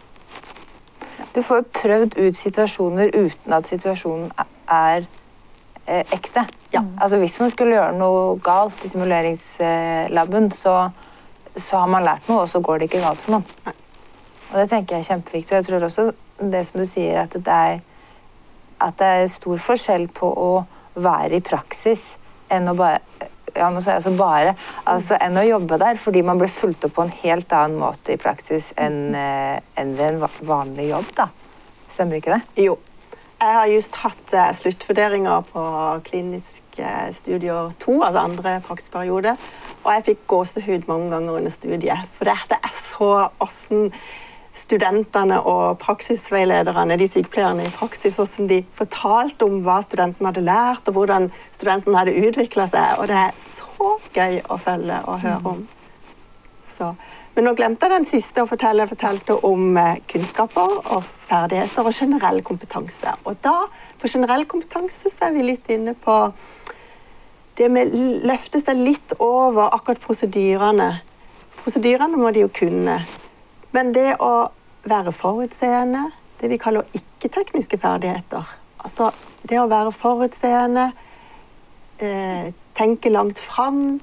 Du 1.34 1.42
får 1.42 1.60
jo 1.60 1.66
prøvd 1.80 2.16
ut 2.20 2.38
situasjoner 2.38 3.10
uten 3.12 3.56
at 3.56 3.68
situasjonen 3.68 4.30
er 4.70 5.08
ekte. 5.86 6.46
Ja. 6.72 6.82
Altså 7.00 7.18
Hvis 7.20 7.38
man 7.40 7.50
skulle 7.52 7.76
gjøre 7.76 7.96
noe 7.98 8.38
galt 8.44 8.84
i 8.84 8.90
simuleringslaben, 8.92 10.50
så, 10.56 10.76
så 11.56 11.82
har 11.82 11.90
man 11.92 12.06
lært 12.06 12.28
noe, 12.28 12.44
og 12.44 12.48
så 12.48 12.62
går 12.64 12.80
det 12.82 12.90
ikke 12.90 13.02
galt 13.04 13.24
for 13.24 13.36
noen. 13.36 13.48
Nei. 13.66 13.74
Og 14.52 14.60
Det 14.60 14.68
tenker 14.70 14.96
jeg 14.96 15.04
er 15.04 15.10
kjempeviktig. 15.12 15.52
Og 15.52 15.58
jeg 15.58 15.68
tror 15.68 15.88
også 15.88 16.06
det 16.54 16.64
som 16.68 16.80
du 16.80 16.86
sier, 16.88 17.24
at 17.24 17.34
det 17.34 17.58
er, 17.68 17.80
at 18.84 18.98
det 19.00 19.12
er 19.18 19.32
stor 19.32 19.62
forskjell 19.62 20.08
på 20.14 20.30
å 20.30 20.50
være 20.94 21.40
i 21.40 21.44
praksis 21.44 22.14
enn 22.52 22.68
å 22.70 22.76
bare 22.78 23.30
ja, 23.54 23.68
nå 23.70 23.80
sier 23.82 23.94
jeg 23.94 24.00
altså 24.00 24.12
bare, 24.18 24.54
altså 24.90 25.18
enn 25.22 25.38
å 25.38 25.44
jobbe 25.46 25.78
der, 25.78 25.98
fordi 26.00 26.24
man 26.26 26.40
blir 26.40 26.50
fulgt 26.50 26.86
opp 26.88 26.96
på 26.96 27.04
en 27.04 27.12
helt 27.20 27.52
annen 27.54 27.78
måte 27.78 28.14
i 28.14 28.18
praksis 28.18 28.72
enn 28.80 29.14
eh, 29.14 29.60
enn 29.78 29.94
ved 29.94 30.16
en 30.16 30.48
vanlig 30.48 30.88
jobb. 30.90 31.12
da. 31.14 31.28
Stemmer 31.94 32.18
ikke 32.18 32.34
det? 32.34 32.64
Jo. 32.66 32.74
Jeg 33.44 33.56
har 33.58 33.68
just 33.68 33.96
hatt 34.00 34.32
eh, 34.32 34.52
sluttvurderinger 34.56 35.42
på 35.50 35.62
klinisk 36.06 36.78
eh, 36.80 37.10
studier 37.12 37.74
to, 37.82 37.98
altså 38.00 38.22
andre 38.22 38.54
praksisperiode. 38.64 39.34
Og 39.82 39.88
jeg 39.92 40.04
fikk 40.06 40.22
gåsehud 40.32 40.86
mange 40.88 41.10
ganger 41.12 41.36
under 41.36 41.52
studiet. 41.52 42.06
For 42.16 42.30
dette 42.30 42.56
er 42.56 42.78
så 42.78 43.10
åssen 43.44 43.90
studentene 44.54 45.42
og 45.44 45.76
praksisveilederne, 45.82 46.96
de 46.96 47.08
sykepleierne 47.10 47.66
i 47.66 47.74
praksis, 47.74 48.16
hvordan 48.16 48.48
de 48.48 48.62
fortalte 48.78 49.44
om 49.44 49.58
hva 49.66 49.80
studentene 49.84 50.30
hadde 50.30 50.46
lært, 50.46 50.88
og 50.88 50.96
hvordan 50.96 51.28
studentene 51.52 52.00
hadde 52.00 52.16
utvikla 52.30 52.68
seg. 52.72 53.02
Og 53.02 53.10
det 53.12 53.18
er 53.26 53.42
så 53.44 53.90
gøy 54.14 54.40
å 54.48 54.60
følge 54.62 55.02
og 55.04 55.20
høre 55.26 55.52
om. 55.52 55.66
Så. 56.78 56.94
Men 57.34 57.48
nå 57.48 57.54
glemte 57.58 57.88
jeg 57.88 57.94
den 57.96 58.06
siste 58.06 58.44
å 58.44 58.48
fortelle. 58.48 58.84
Jeg 58.84 58.92
fortalte 58.94 59.36
om 59.46 59.76
eh, 59.80 59.98
kunnskaper 60.10 60.76
og 60.94 61.06
ferdigheter 61.26 61.88
og 61.88 61.96
generell 61.96 62.42
kompetanse. 62.46 63.16
Og 63.26 63.40
da, 63.42 63.56
på 63.98 64.10
generell 64.10 64.46
kompetanse, 64.50 65.10
så 65.10 65.28
er 65.28 65.34
vi 65.34 65.46
litt 65.48 65.70
inne 65.74 65.96
på 65.98 66.18
det 67.58 67.70
med 67.70 67.90
å 67.90 68.04
løfte 68.30 68.62
seg 68.62 68.78
litt 68.78 69.16
over 69.22 69.74
akkurat 69.74 70.02
prosedyrene. 70.02 70.90
Prosedyrene 71.62 72.18
må 72.18 72.30
de 72.34 72.44
jo 72.44 72.52
kunne. 72.54 73.00
Men 73.74 73.90
det 73.94 74.12
å 74.22 74.50
være 74.86 75.14
forutseende, 75.14 76.08
det 76.38 76.50
vi 76.52 76.60
kaller 76.60 76.86
ikke-tekniske 76.98 77.78
ferdigheter 77.80 78.60
Altså 78.84 79.08
det 79.48 79.56
å 79.56 79.68
være 79.70 79.94
forutseende, 79.96 80.90
eh, 81.98 82.52
tenke 82.76 83.08
langt 83.08 83.38
fram. 83.40 84.00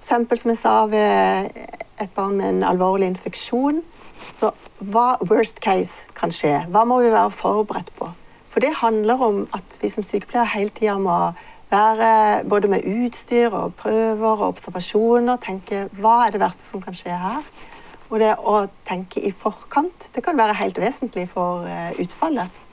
Eksempel 0.00 0.38
som 0.40 0.50
jeg 0.50 0.58
sa 0.58 0.86
ved 0.86 1.52
et 2.00 2.14
barn 2.14 2.36
med 2.38 2.48
en 2.48 2.64
alvorlig 2.66 3.10
infeksjon. 3.12 3.82
Så 4.38 4.52
hva 4.78 5.16
worst 5.30 5.60
case 5.64 6.06
kan 6.18 6.32
skje? 6.34 6.54
Hva 6.72 6.84
må 6.88 7.00
vi 7.02 7.12
være 7.12 7.34
forberedt 7.34 7.92
på? 7.98 8.10
For 8.50 8.64
det 8.64 8.78
handler 8.80 9.22
om 9.22 9.40
at 9.54 9.78
vi 9.82 9.90
som 9.92 10.06
sykepleiere 10.06 10.50
hele 10.54 10.74
tida 10.74 10.96
må 10.98 11.18
være 11.70 12.44
både 12.48 12.68
med 12.72 12.86
utstyr 12.88 13.52
og 13.52 13.74
prøver 13.78 14.28
og 14.28 14.46
observasjoner. 14.54 15.36
Tenke 15.42 15.86
hva 16.00 16.22
er 16.26 16.34
det 16.34 16.42
verste 16.42 16.64
som 16.70 16.82
kan 16.82 16.96
skje 16.96 17.18
her? 17.18 17.44
Og 18.08 18.22
det 18.22 18.32
å 18.40 18.62
tenke 18.88 19.20
i 19.20 19.34
forkant 19.36 20.08
det 20.14 20.24
kan 20.24 20.38
være 20.38 20.56
helt 20.62 20.80
vesentlig 20.80 21.28
for 21.34 21.68
eh, 21.68 21.92
utfallet. 22.00 22.64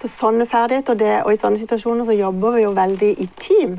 Så 0.00 0.10
sånne 0.12 0.44
ferdigheter, 0.44 0.98
det, 1.00 1.12
og 1.24 1.32
I 1.32 1.40
sånne 1.40 1.56
situasjoner 1.56 2.04
så 2.04 2.16
jobber 2.18 2.58
vi 2.58 2.64
jo 2.66 2.74
veldig 2.76 3.10
i 3.24 3.26
team. 3.40 3.78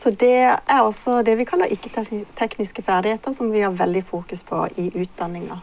Så 0.00 0.10
det 0.10 0.36
er 0.48 0.80
også 0.80 1.18
det 1.22 1.34
vi 1.36 1.44
kaller 1.44 1.72
ikke-tekniske 1.74 2.82
ferdigheter, 2.82 3.32
som 3.36 3.50
vi 3.52 3.60
har 3.60 3.74
veldig 3.76 4.00
fokus 4.08 4.42
på 4.48 4.62
i 4.80 4.88
utdanninga. 5.02 5.58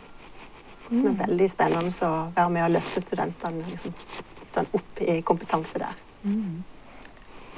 Som 0.88 1.08
er 1.10 1.16
veldig 1.26 1.48
spennende 1.50 2.06
å 2.06 2.12
være 2.36 2.50
med 2.54 2.66
og 2.68 2.76
løfte 2.76 3.02
studentene 3.02 3.66
liksom, 3.66 3.96
sånn 4.54 4.70
opp 4.78 5.02
i 5.02 5.18
kompetanse 5.26 5.82
der. 5.82 5.98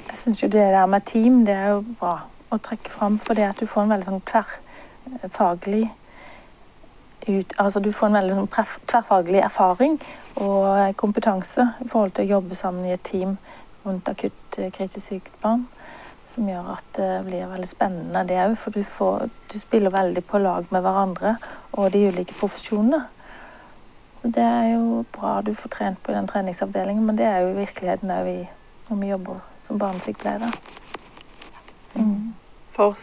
Jeg 0.08 0.16
syns 0.18 0.42
jo 0.42 0.48
det 0.48 0.64
der 0.72 0.86
med 0.90 1.04
team, 1.06 1.44
det 1.44 1.54
er 1.54 1.68
jo 1.74 1.84
bra 2.00 2.14
å 2.50 2.58
trekke 2.58 2.90
fram, 2.90 3.18
fordi 3.22 3.44
at 3.46 3.60
du 3.60 3.66
får 3.68 3.84
en 3.84 3.92
veldig 3.94 4.08
sånn 4.08 4.24
tverrfaglig 4.32 5.84
ut, 7.28 7.52
altså 7.60 7.80
du 7.84 7.92
får 7.92 8.08
en 8.08 8.18
veldig 8.18 8.38
sånn 8.38 8.74
tverrfaglig 8.88 9.42
erfaring 9.44 9.98
og 10.40 10.96
kompetanse 10.96 11.66
i 11.84 11.88
forhold 11.88 12.16
til 12.16 12.24
å 12.24 12.38
jobbe 12.38 12.56
sammen 12.58 12.88
i 12.88 12.96
et 12.96 13.04
team 13.04 13.36
rundt 13.84 14.08
akutt 14.08 14.58
eh, 14.58 14.72
kritisk 14.72 15.06
sykt 15.06 15.36
barn. 15.42 15.66
Som 16.30 16.48
gjør 16.48 16.74
at 16.76 16.90
det 16.94 17.08
blir 17.26 17.48
veldig 17.50 17.68
spennende, 17.68 18.22
det 18.28 18.38
òg. 18.38 18.56
For 18.60 18.74
du, 18.74 18.84
får, 18.86 19.26
du 19.50 19.56
spiller 19.58 19.90
veldig 19.90 20.22
på 20.26 20.38
lag 20.38 20.68
med 20.70 20.84
hverandre 20.84 21.34
og 21.72 21.90
de 21.94 22.06
ulike 22.10 22.36
profesjonene. 22.38 23.02
Så 24.20 24.30
det 24.36 24.44
er 24.44 24.74
jo 24.74 25.04
bra 25.16 25.38
du 25.42 25.54
får 25.56 25.72
trent 25.72 26.02
på 26.04 26.12
i 26.12 26.16
den 26.18 26.28
treningsavdelingen, 26.28 27.06
men 27.06 27.16
det 27.18 27.26
er 27.26 27.40
jo 27.42 27.54
i 27.54 27.60
virkeligheten 27.62 28.12
òg 28.12 28.28
når 28.90 29.00
vi 29.00 29.08
jobber 29.08 29.40
som 29.62 29.78
barnesykepleiere. 29.80 30.50
Mm. 31.94 32.34
For, 32.74 32.98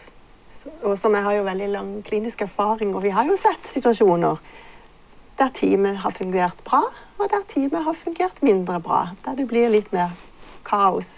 og 0.82 0.94
som 1.00 1.16
jeg 1.16 1.26
har 1.26 1.36
jo 1.36 1.46
veldig 1.48 1.68
lang 1.72 1.90
klinisk 2.06 2.44
erfaring, 2.46 2.94
og 2.94 3.02
vi 3.02 3.12
har 3.16 3.28
jo 3.28 3.36
sett 3.40 3.66
situasjoner 3.72 4.40
der 5.38 5.52
teamet 5.54 6.00
har 6.02 6.10
fungert 6.10 6.64
bra, 6.66 6.82
og 7.18 7.30
der 7.30 7.44
teamet 7.48 7.84
har 7.84 7.94
fungert 7.94 8.42
mindre 8.42 8.80
bra. 8.80 9.08
Der 9.24 9.34
det 9.38 9.46
blir 9.48 9.70
litt 9.70 9.92
mer 9.92 10.10
kaos. 10.66 11.16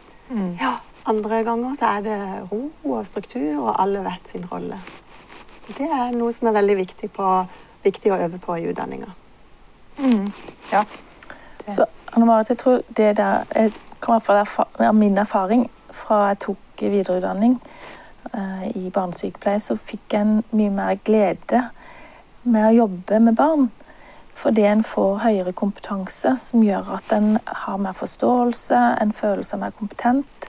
Ja, 0.61 0.77
andre 1.11 1.43
ganger 1.47 1.77
så 1.79 1.93
er 1.97 2.07
det 2.07 2.19
ro 2.51 2.63
og 2.85 3.07
struktur, 3.07 3.67
og 3.67 3.75
alle 3.83 4.05
vet 4.07 4.31
sin 4.33 4.47
rolle. 4.51 4.81
Det 5.71 5.87
er 5.87 6.15
noe 6.17 6.33
som 6.35 6.49
er 6.51 6.57
veldig 6.59 6.77
viktig, 6.81 7.11
på, 7.15 7.29
viktig 7.85 8.13
å 8.13 8.19
øve 8.27 8.41
på 8.43 8.57
i 8.59 8.67
utdanninga. 8.71 9.13
Ja. 10.73 10.85
Så 11.69 11.87
Anne 12.15 12.27
Marit, 12.27 12.51
jeg 12.51 12.59
tror 12.59 12.83
det 12.97 13.17
der 13.19 13.45
jeg 13.55 13.73
kommer 14.01 14.21
fra 14.21 14.67
av 14.89 14.95
min 14.97 15.19
erfaring 15.19 15.69
fra 15.93 16.31
jeg 16.31 16.41
tok 16.47 16.83
videreutdanning 16.83 17.59
uh, 18.35 18.65
i 18.75 18.91
barnesykepleie, 18.95 19.61
så 19.61 19.77
fikk 19.77 20.15
jeg 20.15 20.25
en 20.25 20.41
mye 20.57 20.73
mer 20.73 20.97
glede 21.05 21.67
med 22.43 22.71
å 22.71 22.75
jobbe 22.75 23.21
med 23.21 23.37
barn. 23.37 23.69
Fordi 24.41 24.65
en 24.65 24.85
får 24.85 25.19
høyere 25.25 25.53
kompetanse, 25.53 26.33
som 26.41 26.63
gjør 26.65 26.95
at 26.97 27.13
en 27.13 27.35
har 27.47 27.77
mer 27.77 27.93
forståelse, 27.93 28.79
en 29.03 29.13
føler 29.13 29.45
seg 29.45 29.61
mer 29.61 29.75
kompetent. 29.77 30.47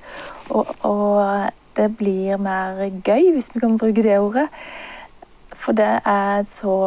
Og, 0.50 0.70
og 0.88 1.52
det 1.76 1.90
blir 2.00 2.40
mer 2.40 2.80
gøy, 3.04 3.34
hvis 3.36 3.52
vi 3.54 3.60
kan 3.60 3.76
bruke 3.78 4.04
det 4.04 4.16
ordet. 4.20 4.48
For 5.52 5.76
det 5.76 6.00
er 6.06 6.48
så 6.48 6.78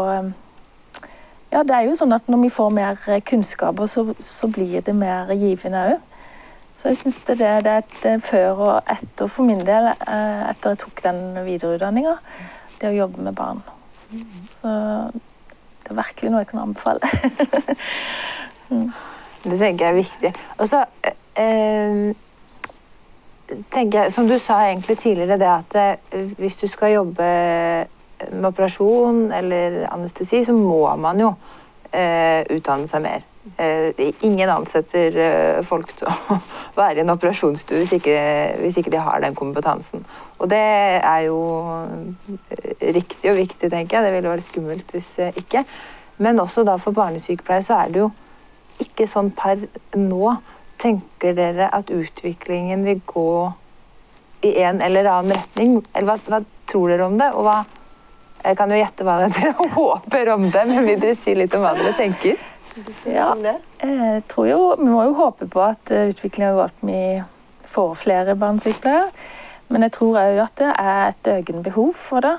Ja, 1.52 1.62
det 1.62 1.70
er 1.76 1.84
jo 1.86 1.94
sånn 1.94 2.12
at 2.16 2.26
når 2.26 2.40
vi 2.42 2.48
får 2.50 2.70
mer 2.74 2.96
kunnskaper, 3.28 3.86
så, 3.86 4.08
så 4.18 4.48
blir 4.50 4.80
det 4.82 4.94
mer 4.98 5.28
givende 5.38 5.84
òg. 5.92 6.00
Så 6.74 6.90
jeg 6.90 6.98
syns 6.98 7.20
det, 7.28 7.36
det 7.38 7.70
er 7.70 7.84
et 7.84 8.06
eh, 8.10 8.16
før 8.20 8.64
og 8.64 8.90
etter 8.90 9.30
for 9.30 9.46
min 9.46 9.62
del, 9.62 9.86
eh, 9.92 10.40
etter 10.50 10.74
jeg 10.74 10.80
tok 10.82 11.04
den 11.04 11.20
videreutdanninga, 11.46 12.16
det 12.80 12.90
å 12.90 12.96
jobbe 12.96 13.28
med 13.28 13.38
barn. 13.38 13.62
Så 14.50 14.72
det 15.84 15.92
er 15.92 16.00
virkelig 16.00 16.30
noe 16.32 16.42
jeg 16.42 16.50
kan 16.50 16.62
anbefale. 16.64 17.00
Det 19.44 19.58
tenker 19.60 19.84
jeg 19.84 19.92
er 19.92 19.98
viktig. 19.98 20.30
Og 20.56 20.68
så 20.70 20.78
eh, 21.36 22.14
tenker 23.74 23.98
jeg, 23.98 24.12
som 24.14 24.28
du 24.28 24.38
sa 24.40 24.62
egentlig 24.70 24.96
tidligere, 24.98 25.36
det 25.36 25.50
at 25.50 25.76
eh, 26.16 26.30
hvis 26.40 26.56
du 26.56 26.66
skal 26.72 26.94
jobbe 26.94 27.26
med 28.30 28.48
operasjon 28.48 29.32
eller 29.36 29.82
anestesi, 29.92 30.44
så 30.44 30.56
må 30.56 30.96
man 30.96 31.20
jo 31.20 31.34
eh, 31.92 32.40
utdanne 32.56 32.88
seg 32.88 33.04
mer. 33.04 33.28
Eh, 33.56 34.12
ingen 34.20 34.48
ansetter 34.48 35.16
eh, 35.16 35.58
folk 35.68 35.90
til 35.98 36.08
å 36.08 36.38
være 36.78 36.96
i 36.96 37.02
en 37.02 37.12
operasjonsstue 37.12 37.82
hvis 37.82 37.92
hvis 38.00 38.78
ikke 38.80 38.92
de 38.94 39.02
har 39.04 39.20
den 39.20 39.36
kompetansen. 39.36 40.04
Og 40.38 40.48
det 40.48 40.62
er 40.96 41.26
jo 41.26 41.40
eh, 42.48 42.88
riktig 42.96 43.30
og 43.30 43.36
viktig, 43.36 43.68
tenker 43.68 43.98
jeg. 43.98 44.06
Det 44.06 44.14
ville 44.14 44.32
vært 44.32 44.46
skummelt 44.48 44.94
hvis 44.96 45.10
ikke. 45.36 45.64
Men 46.24 46.40
også 46.40 46.64
da 46.64 46.78
for 46.80 46.96
barnesykepleiere 46.96 47.66
så 47.66 47.82
er 47.82 47.92
det 47.92 48.00
jo 48.00 48.10
ikke 48.80 49.06
sånn 49.10 49.28
per 49.36 49.60
nå. 49.98 50.36
Tenker 50.80 51.36
dere 51.36 51.68
at 51.72 51.92
utviklingen 51.92 52.82
vil 52.88 53.04
gå 53.06 53.28
i 54.44 54.56
en 54.64 54.80
eller 54.82 55.06
annen 55.10 55.36
retning? 55.36 55.78
Eller 55.92 56.14
hva, 56.14 56.16
hva 56.32 56.40
tror 56.70 56.90
dere 56.90 57.06
om 57.06 57.20
det? 57.20 57.30
Og 57.36 57.44
hva 57.44 57.60
Jeg 58.44 58.58
kan 58.58 58.72
jo 58.72 58.76
gjette 58.76 59.04
hva 59.04 59.20
dere 59.36 59.54
håper 59.76 60.32
om 60.34 60.50
det, 60.50 60.66
men 60.72 60.84
vil 60.88 61.00
dere 61.00 61.16
si 61.16 61.36
litt 61.36 61.54
om 61.56 61.62
hva 61.64 61.76
dere 61.76 61.94
tenker? 62.00 62.40
Ja. 63.06 63.30
Jeg 63.82 64.22
tror 64.28 64.46
jo, 64.48 64.60
Vi 64.78 64.88
må 64.90 65.04
jo 65.04 65.14
håpe 65.14 65.46
på 65.46 65.62
at 65.62 65.78
utviklinga 65.86 66.08
utviklingen 66.10 66.56
går 66.56 66.64
at 66.64 66.82
vi 66.82 67.22
får 67.74 67.94
flere 67.94 68.36
barnesykepleiere. 68.36 69.10
Men 69.68 69.86
jeg 69.86 69.92
tror 69.96 70.18
òg 70.20 70.42
at 70.44 70.58
det 70.60 70.72
er 70.78 71.08
et 71.08 71.30
økende 71.38 71.62
behov 71.64 71.94
for 71.98 72.24
det. 72.24 72.36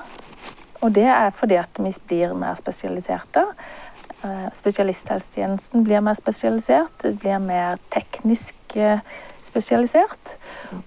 Og 0.84 0.94
det 0.94 1.06
er 1.08 1.30
fordi 1.34 1.58
at 1.60 1.80
vi 1.82 1.92
blir 2.08 2.34
mer 2.38 2.54
spesialiserte. 2.54 3.42
Eh, 4.24 4.48
Spesialisthelsetjenesten 4.54 5.84
blir 5.84 6.00
mer 6.00 6.14
spesialisert. 6.14 7.02
Det 7.02 7.18
blir 7.18 7.38
mer 7.38 7.80
teknisk 7.90 8.76
eh, 8.76 9.00
spesialisert. 9.42 10.36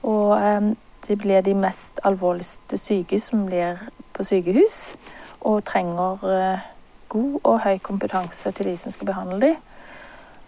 Og 0.04 0.38
eh, 0.38 0.72
det 1.08 1.18
blir 1.18 1.42
de 1.42 1.56
mest 1.58 2.00
alvorligste 2.04 2.78
syke 2.78 3.20
som 3.20 3.46
blir 3.46 3.82
på 4.14 4.24
sykehus. 4.24 4.94
Og 5.42 5.64
trenger 5.66 6.26
eh, 6.30 6.68
god 7.10 7.40
og 7.44 7.60
høy 7.64 7.78
kompetanse 7.84 8.52
til 8.52 8.66
de 8.70 8.78
som 8.78 8.92
skal 8.92 9.10
behandle 9.10 9.42
dem. 9.42 9.56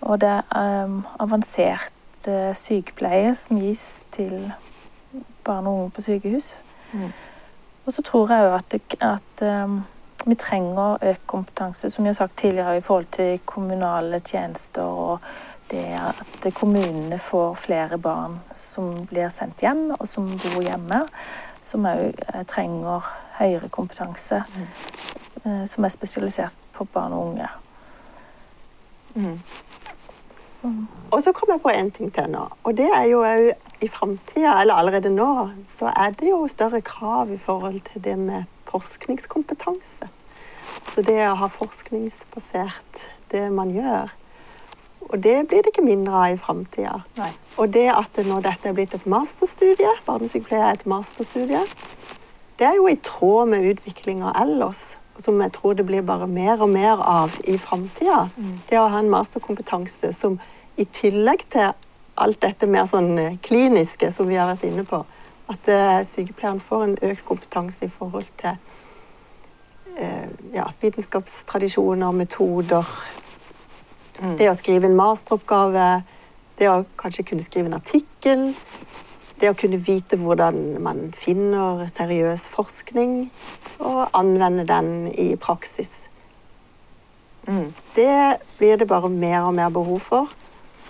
Og 0.01 0.21
det 0.21 0.29
er 0.29 0.83
um, 0.85 1.01
avansert 1.19 1.91
uh, 2.27 2.51
sykepleie 2.57 3.35
som 3.37 3.59
gis 3.61 3.99
til 4.11 4.51
barn 5.45 5.67
og 5.67 5.73
unge 5.79 5.89
på 5.97 6.01
sykehus. 6.01 6.55
Og 7.85 7.93
så 7.93 8.01
tror 8.05 8.29
jeg 8.33 8.47
òg 8.49 8.55
at, 8.59 8.71
det- 8.71 8.97
at 9.01 9.63
um, 9.65 9.81
vi 10.25 10.35
trenger 10.35 10.97
økt 11.01 11.23
kompetanse, 11.27 11.89
som 11.89 12.03
vi 12.05 12.09
har 12.09 12.13
sagt 12.13 12.37
tidligere, 12.37 12.77
i 12.77 12.81
forhold 12.81 13.05
til 13.11 13.39
kommunale 13.45 14.19
tjenester 14.19 14.81
og 14.83 15.19
det 15.71 15.85
at 15.97 16.53
kommunene 16.53 17.17
får 17.19 17.53
flere 17.55 17.97
barn 17.97 18.39
som 18.55 19.05
blir 19.07 19.29
sendt 19.31 19.61
hjem, 19.63 19.91
og 19.99 20.07
som 20.07 20.27
bor 20.37 20.61
hjemme, 20.61 20.99
som 21.61 21.85
òg 21.87 22.11
trenger 22.51 23.05
høyere 23.39 23.69
kompetanse, 23.69 24.35
eh, 24.35 24.67
som 25.43 25.85
er 25.85 25.93
spesialisert 25.93 26.57
på 26.75 26.85
barn 26.93 27.13
og 27.17 27.31
unge. 27.31 27.49
Så, 30.45 30.71
Og 31.11 31.23
så 31.23 31.33
kom 31.33 31.49
jeg 31.49 31.61
på 31.63 31.73
en 31.73 31.91
ting 31.91 32.11
til 32.13 32.29
nå. 32.29 32.45
Og 32.63 32.77
det 32.77 32.89
er 32.93 33.07
jo 33.09 33.23
i 33.81 33.89
framtida, 33.89 34.59
eller 34.61 34.77
allerede 34.77 35.09
nå, 35.09 35.49
så 35.79 35.89
er 35.95 36.13
det 36.19 36.29
jo 36.29 36.45
større 36.47 36.81
krav 36.85 37.31
i 37.33 37.37
forhold 37.41 37.81
til 37.89 38.03
det 38.03 38.17
med 38.19 38.43
forskningskompetanse. 38.69 40.09
Så 40.93 41.03
det 41.07 41.17
å 41.25 41.37
ha 41.39 41.49
forskningsbasert 41.51 43.05
det 43.31 43.47
man 43.51 43.71
gjør. 43.73 44.11
Og 45.09 45.17
det 45.23 45.47
blir 45.49 45.63
det 45.63 45.73
ikke 45.73 45.83
mindre 45.83 46.13
av 46.13 46.35
i 46.35 46.39
framtida. 46.39 47.01
Og 47.57 47.73
det 47.73 47.87
at 47.91 48.21
når 48.27 48.45
dette 48.45 48.69
er 48.69 48.77
blitt 48.77 48.93
et 48.95 49.07
masterstudie, 49.09 49.91
barnesykepleie 50.05 50.61
er 50.69 50.77
et 50.77 50.87
masterstudie, 50.87 51.63
det 52.59 52.67
er 52.69 52.77
jo 52.77 52.87
i 52.87 52.99
tråd 53.01 53.49
med 53.49 53.65
utviklinga 53.73 54.35
ellers, 54.43 54.91
som 55.19 55.41
jeg 55.41 55.53
tror 55.55 55.75
det 55.77 55.85
blir 55.85 56.05
bare 56.05 56.27
mer 56.27 56.61
og 56.61 56.69
mer 56.71 57.01
av 57.03 57.35
i 57.47 57.57
framtida. 57.61 58.27
Det 58.69 58.79
å 58.79 58.87
ha 58.89 59.01
en 59.01 59.11
masterkompetanse 59.11 60.13
som 60.17 60.39
i 60.79 60.85
tillegg 60.85 61.45
til 61.51 61.73
alt 62.21 62.41
dette 62.41 62.67
mer 62.69 62.87
sånn 62.89 63.17
eh, 63.19 63.37
kliniske 63.43 64.11
som 64.13 64.29
vi 64.29 64.37
har 64.39 64.51
vært 64.51 64.65
inne 64.67 64.85
på, 64.87 65.01
at 65.51 65.69
uh, 65.71 65.99
sykepleieren 66.07 66.61
får 66.63 66.83
en 66.85 66.97
økt 67.11 67.25
kompetanse 67.27 67.87
i 67.87 67.91
forhold 67.91 68.27
til 68.39 68.55
uh, 69.99 70.27
ja, 70.53 70.69
vitenskapstradisjoner, 70.83 72.15
metoder, 72.15 72.87
det 74.37 74.51
å 74.51 74.57
skrive 74.57 74.85
en 74.85 74.97
masteroppgave, 74.99 75.85
det 76.59 76.67
å 76.69 76.83
kanskje 76.99 77.25
kunne 77.31 77.45
skrive 77.45 77.71
en 77.71 77.79
artikkel, 77.79 78.51
det 79.41 79.49
å 79.49 79.57
kunne 79.57 79.81
vite 79.81 80.19
hvordan 80.21 80.81
man 80.85 81.09
finner 81.17 81.87
seriøs 81.91 82.47
forskning 82.53 83.15
og 83.81 84.03
anvende 84.17 84.67
den 84.69 85.09
i 85.09 85.33
praksis. 85.41 86.05
Det 87.95 88.37
blir 88.59 88.77
det 88.77 88.87
bare 88.87 89.09
mer 89.09 89.47
og 89.47 89.55
mer 89.57 89.73
behov 89.73 89.99
for. 90.05 90.29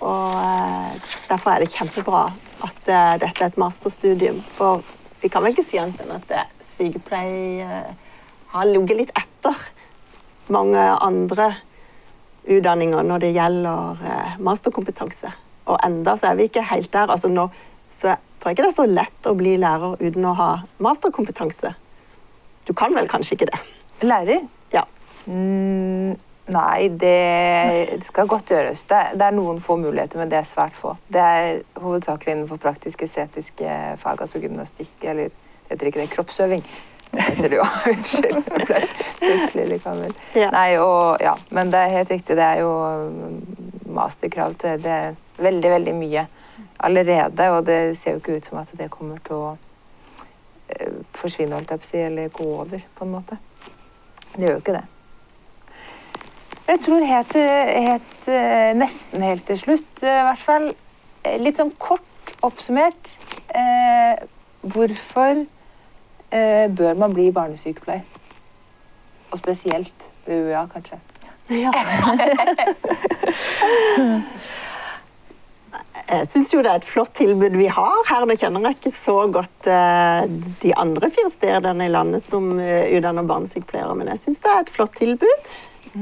Og 0.02 0.34
eh, 0.36 0.94
derfor 1.28 1.54
er 1.54 1.62
det 1.62 1.72
kjempebra 1.72 2.24
at 2.66 2.88
eh, 2.90 3.12
dette 3.22 3.44
er 3.44 3.50
et 3.50 3.60
masterstudium. 3.60 4.40
For 4.54 4.82
vi 5.22 5.30
kan 5.30 5.44
vel 5.44 5.54
ikke 5.54 5.66
si 5.66 5.80
annet 5.80 6.02
enn 6.02 6.16
at 6.16 6.34
eh, 6.34 6.48
sykepleie 6.72 7.82
har 8.52 8.68
ligget 8.68 8.98
litt 8.98 9.14
etter 9.16 9.56
mange 10.52 10.80
andre 10.80 11.52
utdanninger 12.42 13.06
når 13.06 13.22
det 13.22 13.34
gjelder 13.36 14.02
masterkompetanse. 14.42 15.30
Og 15.70 15.78
enda 15.86 16.16
så 16.18 16.32
er 16.32 16.40
vi 16.40 16.48
ikke 16.50 16.66
helt 16.72 16.90
der. 16.92 17.12
Altså 17.14 17.30
nå 17.30 17.46
så 18.00 18.16
tror 18.42 18.54
ikke 18.54 18.66
det 18.66 18.72
er 18.72 18.80
så 18.80 18.88
lett 18.90 19.30
å 19.30 19.36
bli 19.38 19.54
lærer 19.60 19.96
uten 20.02 20.26
å 20.26 20.34
ha 20.38 20.50
masterkompetanse. 20.82 21.72
Du 22.66 22.74
kan 22.78 22.94
vel 22.94 23.08
kanskje 23.10 23.38
ikke 23.38 23.50
det? 23.52 23.62
Lærer? 24.02 24.44
Ja. 24.74 24.84
Mm, 25.30 26.14
nei, 26.54 26.88
det 26.98 28.02
skal 28.08 28.30
godt 28.30 28.50
gjøres. 28.50 28.84
Det, 28.90 29.02
det 29.18 29.28
er 29.28 29.36
noen 29.36 29.62
få 29.62 29.78
muligheter, 29.80 30.18
men 30.18 30.30
det 30.30 30.40
er 30.40 30.48
svært 30.48 30.74
få. 30.78 30.96
Det 31.12 31.22
er 31.22 31.62
hovedsakelig 31.82 32.36
innenfor 32.36 32.62
praktisk-estetiske 32.62 33.76
fag, 34.02 34.24
altså 34.26 34.42
gymnastikk, 34.42 34.94
eller 35.02 35.30
heter 35.70 35.90
ikke 35.90 36.02
det 36.02 36.10
kroppsøving? 36.14 36.66
Det 37.12 37.50
det. 37.50 37.58
Unnskyld. 37.92 38.38
Plutselig 39.20 39.66
litt 39.68 39.84
gammel. 39.84 40.14
Ja. 40.34 40.48
Nei, 40.54 40.68
og, 40.80 41.20
ja, 41.20 41.34
men 41.52 41.72
det 41.72 41.82
er 41.82 41.98
helt 41.98 42.14
riktig. 42.14 42.38
Det 42.38 42.46
er 42.46 42.62
jo 42.62 42.70
masterkrav 43.92 44.54
til 44.60 44.80
det 44.82 45.00
veldig, 45.42 45.74
veldig 45.76 45.94
mye 45.98 46.24
allerede. 46.78 47.50
Og 47.50 47.66
det 47.66 47.98
ser 47.98 48.16
jo 48.16 48.22
ikke 48.22 48.36
ut 48.36 48.46
som 48.46 48.58
at 48.58 48.72
det 48.78 48.90
kommer 48.90 49.18
til 49.26 49.36
å 49.36 49.56
eh, 50.68 51.02
forsvinne, 51.16 51.56
holdt 51.56 51.70
jeg 51.70 51.82
på 51.82 51.88
å 51.88 51.90
si, 51.90 52.02
eller 52.06 52.34
gå 52.34 52.48
over, 52.60 52.80
på 52.96 53.06
en 53.06 53.14
måte. 53.14 53.38
Det 54.34 54.44
gjør 54.44 54.56
jo 54.56 54.62
ikke 54.62 54.78
det. 54.78 54.86
Jeg 56.68 56.80
tror 56.84 57.04
helt, 57.04 57.36
helt, 57.88 58.28
eh, 58.28 58.72
nesten 58.78 59.26
helt 59.26 59.46
til 59.46 59.58
slutt, 59.58 60.02
eh, 60.02 60.20
i 60.20 60.26
hvert 60.28 60.46
fall, 60.46 60.70
litt 61.42 61.60
sånn 61.60 61.74
kort 61.78 62.34
oppsummert, 62.42 63.16
eh, 63.54 64.14
hvorfor 64.62 65.44
eh, 66.32 66.66
bør 66.70 66.94
man 66.98 67.14
bli 67.14 67.30
barnesykepleier? 67.34 68.02
Og 69.32 69.38
spesielt 69.40 70.08
ved 70.26 70.48
UiA, 70.48 70.66
kanskje. 70.72 70.98
Jeg 76.12 76.28
syns 76.28 76.50
jo 76.52 76.60
det 76.60 76.68
er 76.68 76.80
et 76.82 76.88
flott 76.88 77.14
tilbud 77.16 77.54
vi 77.56 77.70
har 77.72 78.00
her. 78.10 78.26
Nå 78.28 78.36
kjenner 78.36 78.66
jeg 78.68 78.78
ikke 78.78 78.92
så 78.92 79.16
godt 79.32 79.68
eh, 79.70 80.26
de 80.60 80.72
andre 80.76 81.08
fire 81.14 81.30
stedene 81.32 81.86
i 81.88 81.92
landet 81.92 82.26
som 82.26 82.50
eh, 82.60 82.90
utdanner 82.98 83.28
barnesykepleiere, 83.28 83.94
men 83.96 84.10
jeg 84.12 84.20
syns 84.26 84.42
det 84.44 84.50
er 84.52 84.64
et 84.64 84.72
flott 84.74 84.92
tilbud. 84.98 85.46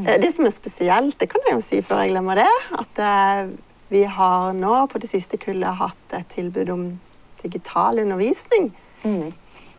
Eh, 0.03 0.17
det 0.23 0.33
som 0.35 0.49
er 0.49 0.55
spesielt, 0.55 1.19
det 1.21 1.31
kan 1.31 1.47
jeg 1.47 1.55
jo 1.55 1.63
si 1.63 1.83
før 1.87 2.03
jeg 2.03 2.15
glemmer 2.17 2.43
det, 2.43 2.49
at 2.83 3.03
eh, 3.07 3.53
vi 3.91 4.03
har 4.19 4.51
nå 4.59 4.75
på 4.91 4.99
det 5.03 5.13
siste 5.13 5.39
kullet 5.39 5.79
hatt 5.79 6.19
et 6.19 6.29
tilbud 6.35 6.75
om 6.75 6.85
digital 7.43 8.03
undervisning. 8.03 8.73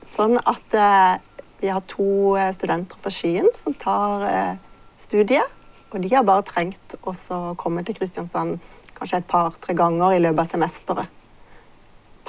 Sånn 0.01 0.39
at 0.39 0.75
eh, 0.75 1.13
vi 1.61 1.69
har 1.71 1.83
to 1.91 2.35
eh, 2.39 2.51
studenter 2.55 2.99
fra 3.03 3.11
Skien 3.13 3.47
som 3.59 3.75
tar 3.77 4.25
eh, 4.27 4.53
studiet, 5.03 5.59
og 5.91 5.99
de 6.03 6.11
har 6.13 6.25
bare 6.27 6.47
trengt 6.47 6.95
å 7.03 7.13
komme 7.59 7.83
til 7.83 7.97
Kristiansand 7.99 8.59
kanskje 9.01 9.21
et 9.21 9.29
par-tre 9.29 9.73
ganger 9.77 10.13
i 10.15 10.21
løpet 10.21 10.45
av 10.45 10.51
semesteret. 10.53 11.17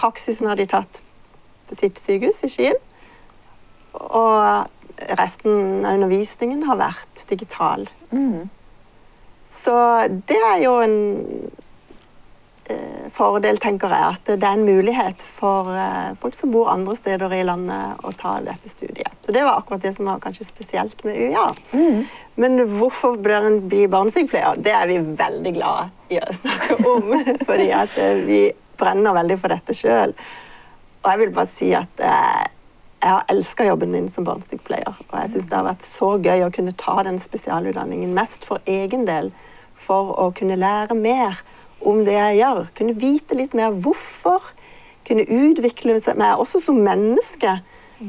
Praksisen 0.01 0.49
har 0.49 0.57
de 0.57 0.67
tatt 0.71 1.03
på 1.69 1.77
sitt 1.77 2.01
sykehus 2.01 2.41
i 2.47 2.51
Skien. 2.53 2.79
Og 3.93 5.13
resten 5.21 5.85
av 5.85 5.99
undervisningen 5.99 6.65
har 6.69 6.81
vært 6.81 7.27
digital. 7.29 7.85
Så 9.53 9.77
det 10.29 10.39
er 10.39 10.63
jo 10.65 10.79
en 10.81 10.97
fordel, 13.13 13.59
tenker 13.61 13.93
jeg, 13.93 14.17
at 14.17 14.31
det 14.31 14.47
er 14.47 14.57
en 14.57 14.65
mulighet 14.67 15.23
for 15.37 15.71
eh, 15.77 16.13
folk 16.23 16.37
som 16.37 16.53
bor 16.55 16.71
andre 16.73 16.97
steder 16.99 17.35
i 17.37 17.43
landet 17.47 18.05
å 18.05 18.13
ta 18.19 18.39
dette 18.45 18.71
studiet. 18.73 19.13
Så 19.25 19.35
det 19.35 19.45
var 19.45 19.61
akkurat 19.61 19.85
det 19.85 19.95
som 19.97 20.09
var 20.09 20.23
kanskje 20.23 20.49
spesielt 20.49 21.05
med 21.07 21.19
UiA. 21.21 21.47
Men 22.41 22.65
hvorfor 22.79 23.19
bør 23.21 23.49
en 23.51 23.61
bli 23.69 23.85
barnesykepleier? 23.93 24.63
Det 24.65 24.73
er 24.73 24.89
vi 24.89 24.99
veldig 25.19 25.53
glade 25.59 25.91
i 26.15 26.21
å 26.23 26.33
snakke 26.37 26.79
om. 26.89 27.13
fordi 27.49 27.69
at 27.77 27.99
eh, 28.01 28.25
vi 28.25 28.41
brenner 28.81 29.17
veldig 29.19 29.39
for 29.43 29.53
dette 29.53 29.77
sjøl. 29.77 30.17
Og 31.03 31.11
jeg 31.11 31.23
vil 31.23 31.37
bare 31.37 31.53
si 31.53 31.71
at 31.77 32.03
eh, 32.03 32.43
jeg 33.03 33.11
har 33.11 33.25
elska 33.35 33.67
jobben 33.67 33.91
min 33.93 34.11
som 34.15 34.27
barnesykepleier. 34.27 34.99
Og 35.11 35.17
jeg 35.19 35.33
syns 35.35 35.49
det 35.51 35.59
har 35.59 35.67
vært 35.67 35.87
så 35.87 36.13
gøy 36.23 36.45
å 36.47 36.53
kunne 36.55 36.77
ta 36.79 37.01
den 37.05 37.19
spesialutdanningen 37.23 38.15
mest 38.17 38.47
for 38.49 38.63
egen 38.71 39.05
del. 39.09 39.33
For 39.83 40.15
å 40.23 40.29
kunne 40.39 40.61
lære 40.61 40.95
mer 40.95 41.43
om 41.89 42.03
det 42.07 42.17
jeg 42.17 42.41
gjør. 42.41 42.65
Kunne 42.79 42.99
vite 42.99 43.39
litt 43.39 43.55
mer 43.59 43.75
hvorfor. 43.75 44.53
Kunne 45.07 45.27
utvikle 45.27 45.99
meg 46.17 46.41
også 46.41 46.63
som 46.63 46.81
menneske. 46.83 47.59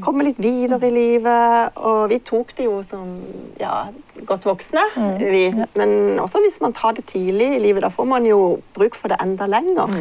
Komme 0.02 0.26
litt 0.26 0.40
videre 0.42 0.88
i 0.88 0.94
livet. 0.94 1.78
Og 1.78 2.08
vi 2.10 2.20
tok 2.26 2.54
det 2.58 2.68
jo 2.68 2.80
som 2.86 3.16
ja, 3.60 3.86
godt 4.26 4.46
voksne, 4.48 4.84
vi. 5.20 5.46
Men 5.78 6.20
også 6.22 6.42
hvis 6.44 6.60
man 6.62 6.74
tar 6.76 6.96
det 6.96 7.06
tidlig 7.12 7.54
i 7.56 7.62
livet. 7.62 7.84
Da 7.86 7.92
får 7.94 8.08
man 8.10 8.26
jo 8.26 8.60
bruk 8.76 8.98
for 8.98 9.12
det 9.12 9.20
enda 9.22 9.48
lenger. 9.50 10.00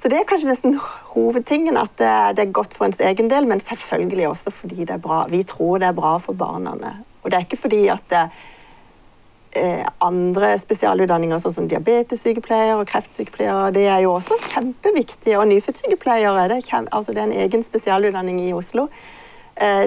Så 0.00 0.08
det 0.08 0.16
er 0.16 0.28
kanskje 0.28 0.48
nesten 0.48 0.78
hovedtingen 1.12 1.76
at 1.76 1.92
det, 2.00 2.12
det 2.38 2.46
er 2.46 2.54
godt 2.56 2.72
for 2.72 2.86
ens 2.86 3.02
egen 3.04 3.28
del, 3.28 3.44
men 3.46 3.60
selvfølgelig 3.60 4.30
også 4.30 4.52
fordi 4.62 4.86
det 4.86 4.94
er 4.96 5.02
bra. 5.02 5.26
Vi 5.28 5.42
tror 5.44 5.82
det 5.82 5.90
er 5.90 5.98
bra 5.98 6.14
for 6.24 6.32
barna. 6.32 6.72
Og 7.20 7.28
det 7.28 7.36
er 7.36 7.44
ikke 7.44 7.60
fordi 7.66 7.82
at 7.92 8.06
det, 8.08 8.22
andre 10.00 10.52
spesialutdanninger, 10.62 11.40
sånn 11.42 11.54
som 11.56 11.68
diabetessykepleier 11.70 12.78
og 12.78 12.86
kreftsykepleiere, 12.86 13.72
det 13.74 13.88
er 13.90 14.04
jo 14.04 14.12
også 14.14 14.38
kjempeviktige. 14.52 15.38
Og 15.40 15.48
nyfødtsykepleiere, 15.50 16.48
det, 16.52 16.60
altså 16.70 17.14
det 17.14 17.18
er 17.24 17.28
en 17.28 17.38
egen 17.46 17.64
spesialutdanning 17.66 18.38
i 18.44 18.52
Oslo. 18.54 18.86
Eh, 19.60 19.86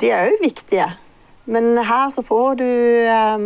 de 0.00 0.10
er 0.10 0.30
òg 0.32 0.40
viktige. 0.42 0.88
Men 1.44 1.76
her 1.84 2.08
så 2.10 2.22
får 2.24 2.54
du 2.56 2.64
eh, 2.64 3.42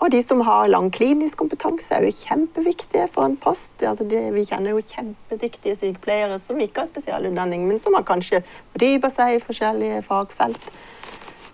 Og 0.00 0.10
de 0.10 0.22
som 0.24 0.40
har 0.44 0.70
lang 0.72 0.90
klinisk 0.92 1.38
kompetanse, 1.38 1.92
er 1.94 2.04
jo 2.04 2.16
kjempeviktige 2.24 3.06
for 3.12 3.28
en 3.28 3.36
post. 3.36 3.72
Altså 3.82 4.04
de, 4.08 4.18
vi 4.34 4.44
kjenner 4.48 4.74
jo 4.74 4.82
kjempedyktige 4.82 5.76
sykepleiere 5.78 6.40
som 6.42 6.60
ikke 6.60 6.82
har 6.82 6.90
spesialutdanning, 6.90 7.68
men 7.68 7.78
som 7.80 7.94
har 7.96 8.04
kanskje 8.08 8.42
fordypa 8.72 9.12
seg 9.12 9.36
i 9.36 9.44
forskjellige 9.44 10.02
fagfelt. 10.08 10.68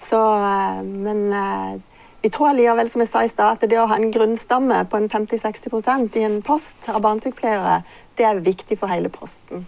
Så, 0.08 0.18
eh, 0.18 0.82
men 0.82 1.26
eh, 1.36 1.78
vi 2.22 2.30
tror 2.30 2.50
allikevel, 2.50 2.90
som 2.90 3.00
jeg 3.00 3.08
sa 3.08 3.24
i 3.24 3.30
stad, 3.32 3.56
at 3.56 3.70
det 3.70 3.78
å 3.80 3.88
ha 3.88 3.96
en 3.96 4.12
grunnstamme 4.12 4.82
på 4.92 4.98
en 5.00 5.08
50-60% 5.08 6.18
i 6.20 6.24
en 6.26 6.40
post 6.44 6.88
av 6.92 7.00
barnesykepleiere, 7.04 7.80
det 8.18 8.26
er 8.28 8.42
viktig 8.44 8.76
for 8.80 8.92
hele 8.92 9.08
posten. 9.12 9.64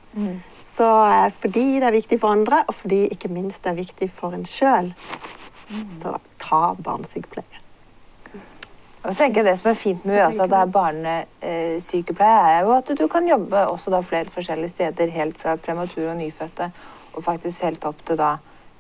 Så 0.73 0.89
eh, 1.09 1.33
fordi 1.41 1.81
det 1.81 1.89
er 1.89 1.97
viktig 1.97 2.21
for 2.21 2.37
andre, 2.37 2.63
og 2.69 2.77
fordi 2.77 3.07
ikke 3.13 3.33
minst 3.33 3.65
det 3.65 3.73
er 3.73 3.81
viktig 3.81 4.11
for 4.13 4.37
en 4.37 4.45
sjøl, 4.49 4.93
så 6.03 6.19
ta 6.43 6.63
barnesykepleie. 6.77 7.61
Og 9.03 9.17
tenker 9.19 9.43
Det 9.43 9.57
som 9.59 9.73
er 9.73 9.75
fint 9.75 10.05
med 10.07 10.21
altså, 10.23 10.45
at 10.45 10.51
det 10.53 10.59
er 10.61 10.75
barnesykepleie, 10.77 12.43
er 12.53 12.61
jo 12.63 12.75
at 12.77 12.93
du 12.99 13.07
kan 13.11 13.27
jobbe 13.29 13.65
også 13.73 13.91
da 13.91 14.03
flere 14.07 14.31
forskjellige 14.31 14.77
steder, 14.77 15.11
helt 15.11 15.41
fra 15.41 15.57
prematur 15.57 16.13
og 16.13 16.17
nyfødte, 16.21 16.71
og 17.15 17.25
faktisk 17.25 17.65
helt 17.67 17.85
opp 17.85 18.05
til 18.07 18.21
da 18.21 18.37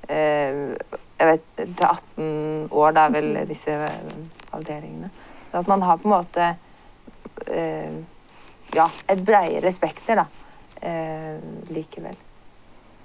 eh, 0.08 0.76
jeg 1.22 1.28
vet, 1.30 1.44
til 1.78 1.86
18 1.86 2.68
år, 2.74 2.90
da 2.96 3.06
vel 3.14 3.28
disse 3.46 3.70
eh, 3.70 4.16
avdelingene. 4.56 5.10
Så 5.52 5.60
At 5.62 5.68
man 5.70 5.82
har 5.86 6.00
på 6.02 6.08
en 6.08 6.14
måte 6.16 6.48
eh, 7.46 7.94
ja, 8.74 8.86
et 9.12 9.22
bredere 9.24 9.72
spekter, 9.72 10.22
da. 10.22 10.26
Eh, 10.82 11.38
likevel. 11.70 12.16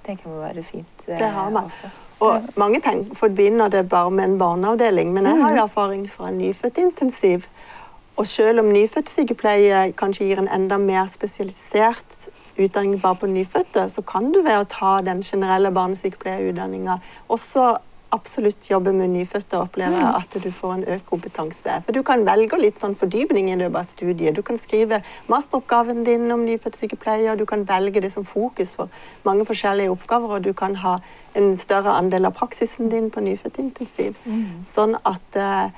tenker 0.07 0.23
jeg 0.25 0.33
må 0.33 0.41
være 0.41 0.63
fint. 0.63 1.03
eh, 1.07 1.17
Det 1.19 1.29
har 1.29 1.49
man. 1.53 1.65
Også. 1.69 1.91
Og 2.19 2.41
mange 2.57 2.81
tenker, 2.81 3.15
forbinder 3.15 3.67
det 3.69 3.89
bare 3.89 4.11
med 4.11 4.23
en 4.23 4.37
barneavdeling, 4.39 5.13
men 5.13 5.25
jeg 5.25 5.41
har 5.41 5.55
jo 5.55 5.63
erfaring 5.63 6.07
fra 6.09 6.29
en 6.31 6.37
nyfødtintensiv. 6.37 7.45
Og 8.17 8.27
selv 8.27 8.59
om 8.59 8.71
nyfødtsykepleie 8.73 9.91
kanskje 9.93 10.25
gir 10.25 10.39
en 10.41 10.49
enda 10.49 10.77
mer 10.77 11.05
spesialisert 11.13 12.29
utdanning 12.57 13.01
bare 13.01 13.15
på 13.15 13.27
nyfødte, 13.29 13.89
så 13.89 14.01
kan 14.01 14.31
du 14.33 14.41
ved 14.41 14.57
å 14.57 14.65
ta 14.65 15.01
den 15.05 15.21
generelle 15.23 15.69
barnesykepleierutdanninga 15.71 16.97
også 17.29 17.75
absolutt 18.17 18.69
jobbe 18.69 18.91
med 18.95 19.13
nyfødte 19.13 19.57
og 19.57 19.69
oppleve 19.69 20.01
at 20.17 20.37
du 20.43 20.49
får 20.51 20.73
en 20.73 20.85
økt 20.95 21.05
kompetanse. 21.09 21.77
For 21.85 21.95
du 21.95 22.01
kan 22.05 22.25
velge 22.27 22.59
litt 22.59 22.81
sånn 22.81 22.97
fordypning 22.99 23.51
i 23.53 23.57
løpet 23.59 23.79
av 23.81 23.89
studiet. 23.91 24.35
Du 24.37 24.43
kan 24.45 24.59
skrive 24.61 25.01
masteroppgaven 25.31 26.03
din 26.07 26.31
om 26.33 26.45
nyfødt 26.45 26.79
sykepleier, 26.79 27.37
du 27.37 27.45
kan 27.49 27.67
velge 27.69 28.01
det 28.03 28.11
som 28.13 28.25
fokus 28.25 28.73
for 28.77 28.93
mange 29.27 29.45
forskjellige 29.47 29.93
oppgaver, 29.93 30.37
og 30.37 30.47
du 30.47 30.53
kan 30.57 30.75
ha 30.83 30.97
en 31.37 31.53
større 31.59 31.93
andel 31.97 32.29
av 32.29 32.35
praksisen 32.39 32.89
din 32.93 33.11
på 33.13 33.23
nyfødtintensiv. 33.25 34.17
Sånn 34.73 34.97
at 35.05 35.37
eh, 35.37 35.69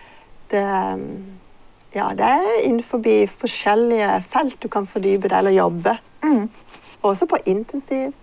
det 0.52 0.66
ja, 1.90 2.12
det 2.14 2.26
er 2.26 2.64
innenfor 2.68 3.02
forskjellige 3.42 4.24
felt 4.30 4.60
du 4.62 4.68
kan 4.70 4.86
fordype 4.88 5.28
deg 5.28 5.40
eller 5.40 5.56
jobbe. 5.58 5.98
Også 7.02 7.26
på 7.26 7.40
intensiv. 7.46 8.14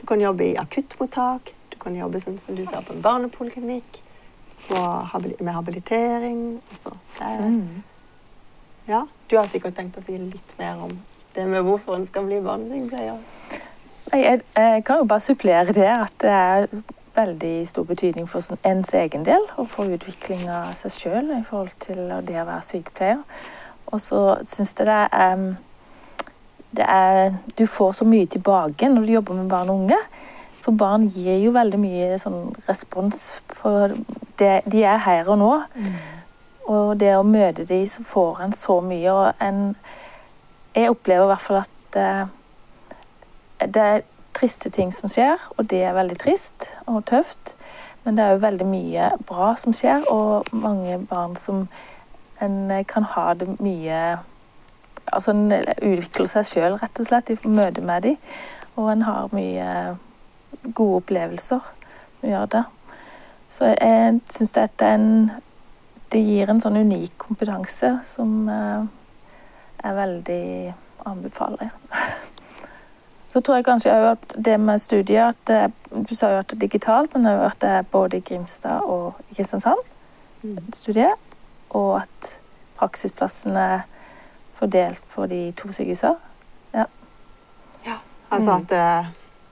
Du 0.00 0.06
kan 0.06 0.20
jobbe 0.20 0.44
i 0.44 0.56
akuttmottak. 0.60 1.53
Kan 1.84 1.96
jobbe 1.98 2.20
sånn 2.22 2.38
som 2.40 2.56
du 2.56 2.64
sa 2.66 2.82
på 2.84 2.96
en 2.96 3.04
barnepoliklinikk. 3.04 4.02
Med 4.70 5.52
habilitering. 5.52 6.44
Det 6.84 7.26
er, 7.28 7.58
ja, 8.88 9.02
du 9.28 9.36
har 9.36 9.48
sikkert 9.48 9.76
tenkt 9.76 9.98
å 10.00 10.04
si 10.04 10.16
litt 10.16 10.54
mer 10.58 10.80
om 10.86 10.92
det 11.34 11.44
med 11.50 11.64
hvorfor 11.66 11.98
en 11.98 12.06
skal 12.08 12.24
bli 12.28 12.40
barnesykepleier. 12.40 13.18
Jeg, 14.12 14.40
jeg 14.56 14.84
kan 14.86 15.00
jo 15.00 15.08
bare 15.10 15.24
supplere 15.24 15.74
det 15.74 15.88
at 15.90 16.14
det 16.22 16.30
er 16.30 16.66
veldig 17.14 17.54
stor 17.68 17.86
betydning 17.88 18.26
for 18.30 18.44
sånn 18.44 18.60
ens 18.66 18.92
egen 18.98 19.24
del 19.26 19.42
og 19.58 19.68
for 19.70 19.90
utvikling 19.90 20.44
av 20.50 20.74
seg 20.78 20.94
sjøl 20.94 21.32
i 21.36 21.42
forhold 21.46 21.74
til 21.82 22.00
det 22.26 22.40
å 22.42 22.46
være 22.48 22.66
sykepleier. 22.66 23.22
Og 23.92 24.02
så 24.02 24.20
syns 24.48 24.74
jeg 24.78 24.88
det 24.88 25.00
er, 25.12 25.44
det 26.74 26.86
er 26.90 27.34
Du 27.58 27.66
får 27.70 27.92
så 28.00 28.08
mye 28.08 28.26
tilbake 28.26 28.88
når 28.90 29.06
du 29.06 29.12
jobber 29.14 29.38
med 29.40 29.50
barn 29.50 29.70
og 29.70 29.84
unge. 29.84 29.98
For 30.64 30.72
barn 30.72 31.08
gir 31.12 31.42
jo 31.42 31.52
veldig 31.52 31.78
mye 31.80 32.18
sånn 32.20 32.54
respons 32.68 33.42
på 33.52 33.72
det 34.40 34.62
De 34.70 34.84
er 34.88 35.02
her 35.04 35.28
og 35.28 35.38
nå. 35.42 35.52
Og 36.72 36.94
det 37.00 37.12
å 37.18 37.26
møte 37.28 37.66
dem, 37.68 37.84
så 37.86 38.04
får 38.08 38.40
en 38.46 38.56
så 38.56 38.78
mye. 38.80 39.12
Og 39.12 39.44
en 39.44 39.76
Jeg 40.74 40.90
opplever 40.90 41.28
i 41.28 41.30
hvert 41.30 41.44
fall 41.44 41.60
at 41.60 41.96
eh, 42.00 42.24
det 43.70 43.82
er 43.82 44.00
triste 44.34 44.70
ting 44.74 44.90
som 44.90 45.06
skjer, 45.06 45.38
og 45.54 45.68
det 45.70 45.84
er 45.86 45.94
veldig 45.94 46.16
trist 46.18 46.66
og 46.90 47.04
tøft. 47.06 47.54
Men 48.02 48.16
det 48.16 48.24
er 48.24 48.34
jo 48.34 48.42
veldig 48.42 48.66
mye 48.66 49.10
bra 49.28 49.52
som 49.60 49.76
skjer, 49.76 50.02
og 50.10 50.50
mange 50.50 50.98
barn 51.06 51.36
som 51.38 51.68
en 52.42 52.72
kan 52.90 53.06
ha 53.14 53.34
det 53.34 53.60
mye 53.60 54.18
Altså 55.12 55.34
en 55.34 55.52
utvikler 55.52 56.26
seg 56.26 56.46
sjøl, 56.48 56.76
rett 56.80 57.00
og 57.02 57.06
slett, 57.06 57.28
i 57.30 57.48
møte 57.48 57.82
med 57.84 58.06
dem. 58.06 58.14
Og 58.80 58.88
en 58.88 59.02
har 59.04 59.34
mye 59.36 59.66
gode 60.72 61.02
opplevelser 61.02 61.64
Å 62.22 62.28
gjør 62.28 62.50
det. 62.54 62.64
Så 63.52 63.70
jeg 63.70 64.20
syns 64.32 64.54
det 64.56 64.68
er 64.82 64.94
en 64.94 65.08
Det 66.12 66.20
gir 66.22 66.50
en 66.50 66.60
sånn 66.62 66.78
unik 66.78 67.16
kompetanse 67.18 67.90
som 68.06 68.48
eh, 68.48 68.84
er 69.84 69.96
veldig 69.96 70.74
anbefaler. 71.10 71.72
Så 73.34 73.40
tror 73.42 73.58
jeg 73.58 73.66
kanskje 73.66 73.90
òg 73.90 74.04
at 74.12 74.34
det 74.46 74.54
med 74.62 74.78
studiet 74.78 75.32
at 75.32 75.40
det, 75.50 75.72
Du 76.06 76.14
sa 76.14 76.30
jo 76.30 76.38
at 76.38 76.52
det 76.52 76.54
er 76.60 76.66
digitalt, 76.68 77.16
men 77.16 77.26
òg 77.26 77.48
at 77.48 77.58
det 77.64 77.72
er 77.80 77.88
både 77.90 78.20
i 78.20 78.22
Grimstad 78.22 78.86
og 78.86 79.18
i 79.30 79.34
Kristiansand. 79.34 79.82
studiet, 80.72 81.18
Og 81.70 81.96
at 82.02 82.38
praksisplassene 82.78 83.58
er 83.58 83.80
fordelt 84.54 85.02
på 85.14 85.26
de 85.26 85.50
to 85.50 85.72
sykehusene. 85.72 86.14
Ja, 86.74 86.84
Altså 88.30 88.50
at 88.50 88.72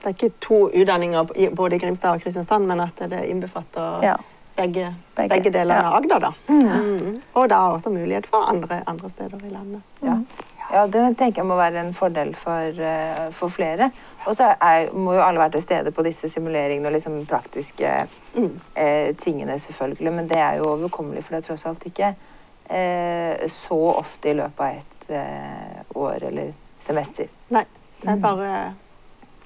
det, 0.03 0.09
er 0.09 0.15
ikke 0.17 0.39
to 0.41 0.57
utdanninger 0.69 1.51
både 1.55 1.75
i 1.75 1.79
Grimstad 1.79 2.17
og 2.17 2.21
Kristiansand, 2.23 2.65
men 2.67 2.79
at 2.83 3.03
det 3.09 3.23
innbefatter 3.29 4.03
Ja. 4.03 4.15
begge, 4.55 4.93
Begge, 5.15 5.29
begge, 5.35 5.51
delene 5.53 5.79
ja. 5.81 5.89
av 5.89 5.95
Agder. 6.03 6.19
Da. 6.19 6.33
Mm. 6.47 7.21
Og 7.33 7.49
da 7.49 7.55
også 7.73 7.89
mulighet 7.89 8.27
for 8.29 8.43
andre, 8.49 8.83
andre 8.87 9.09
steder 9.09 9.37
i 9.47 9.49
landet. 9.49 9.81
Ja. 10.03 10.17
ja, 10.73 10.83
det 10.87 11.17
tenker 11.17 11.41
jeg 11.41 11.47
må 11.49 11.55
være 11.57 11.79
en 11.87 11.93
fordel 11.93 12.35
for, 12.35 12.69
eh, 12.81 13.31
for 13.31 13.49
flere. 13.49 13.89
Og 14.25 14.35
så 14.35 14.51
må 14.93 15.13
jo 15.17 15.21
alle 15.21 15.39
være 15.39 15.51
til 15.57 15.61
stede 15.65 15.91
på 15.91 16.03
disse 16.05 16.29
simuleringene 16.29 16.87
og 16.87 16.93
liksom 16.95 17.25
praktiske 17.27 18.07
Mm. 18.35 18.59
eh, 18.75 19.15
tingene, 19.15 19.59
selvfølgelig. 19.59 20.13
Men 20.13 20.27
det 20.29 20.37
er 20.37 20.55
jo 20.57 20.63
overkommelig, 20.75 21.23
for 21.23 21.35
det 21.35 21.43
er 21.43 21.47
tross 21.47 21.65
alt 21.65 21.83
ikke 21.85 22.13
eh, 22.69 23.47
så 23.49 23.77
ofte 23.97 24.29
i 24.29 24.33
løpet 24.33 24.59
av 24.59 24.77
et 24.77 25.09
eh, 25.09 25.83
år 25.95 26.23
eller 26.29 26.53
semester. 26.81 27.27
Nei, 27.53 27.65
det 28.01 28.09
er 28.09 28.15
bare 28.23 28.53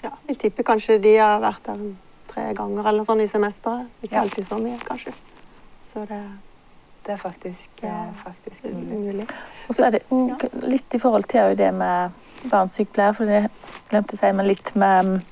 ja, 0.04 0.10
Jeg 0.28 0.38
tippe 0.40 0.64
kanskje 0.64 1.00
de 1.02 1.16
har 1.18 1.40
vært 1.42 1.64
der 1.66 1.80
tre 2.32 2.54
ganger 2.54 2.88
eller 2.92 3.04
sånn 3.08 3.22
i 3.24 3.28
semesteret. 3.28 3.88
Ikke 4.04 4.16
Ja. 4.16 4.22
alltid 4.22 4.48
så 4.48 4.60
mye, 4.62 4.78
kanskje. 4.86 5.14
Så 5.94 6.08
det 6.08 6.22
Det 7.08 7.14
er 7.14 7.18
faktisk, 7.30 7.70
Ja. 7.82 7.88
eh, 7.88 8.14
faktisk 8.24 8.64
mulig. 8.66 9.00
mulig. 9.00 9.30
Og 9.70 9.76
så 9.76 9.86
er 9.86 9.92
det 9.92 10.02
litt 10.64 10.94
i 10.94 10.98
forhold 11.00 11.24
til 11.28 11.56
det 11.56 11.74
med 11.74 12.12
barnesykepleier, 12.52 13.14
for 13.16 13.26
det 13.26 13.50
glemte 13.90 14.14
å 14.14 14.18
si, 14.18 14.32
men 14.34 14.46
litt 14.48 14.76
med 14.76 15.24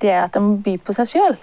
det 0.00 0.12
at 0.12 0.36
en 0.36 0.42
må 0.42 0.62
by 0.62 0.76
på 0.76 0.92
seg 0.92 1.06
sjøl. 1.06 1.36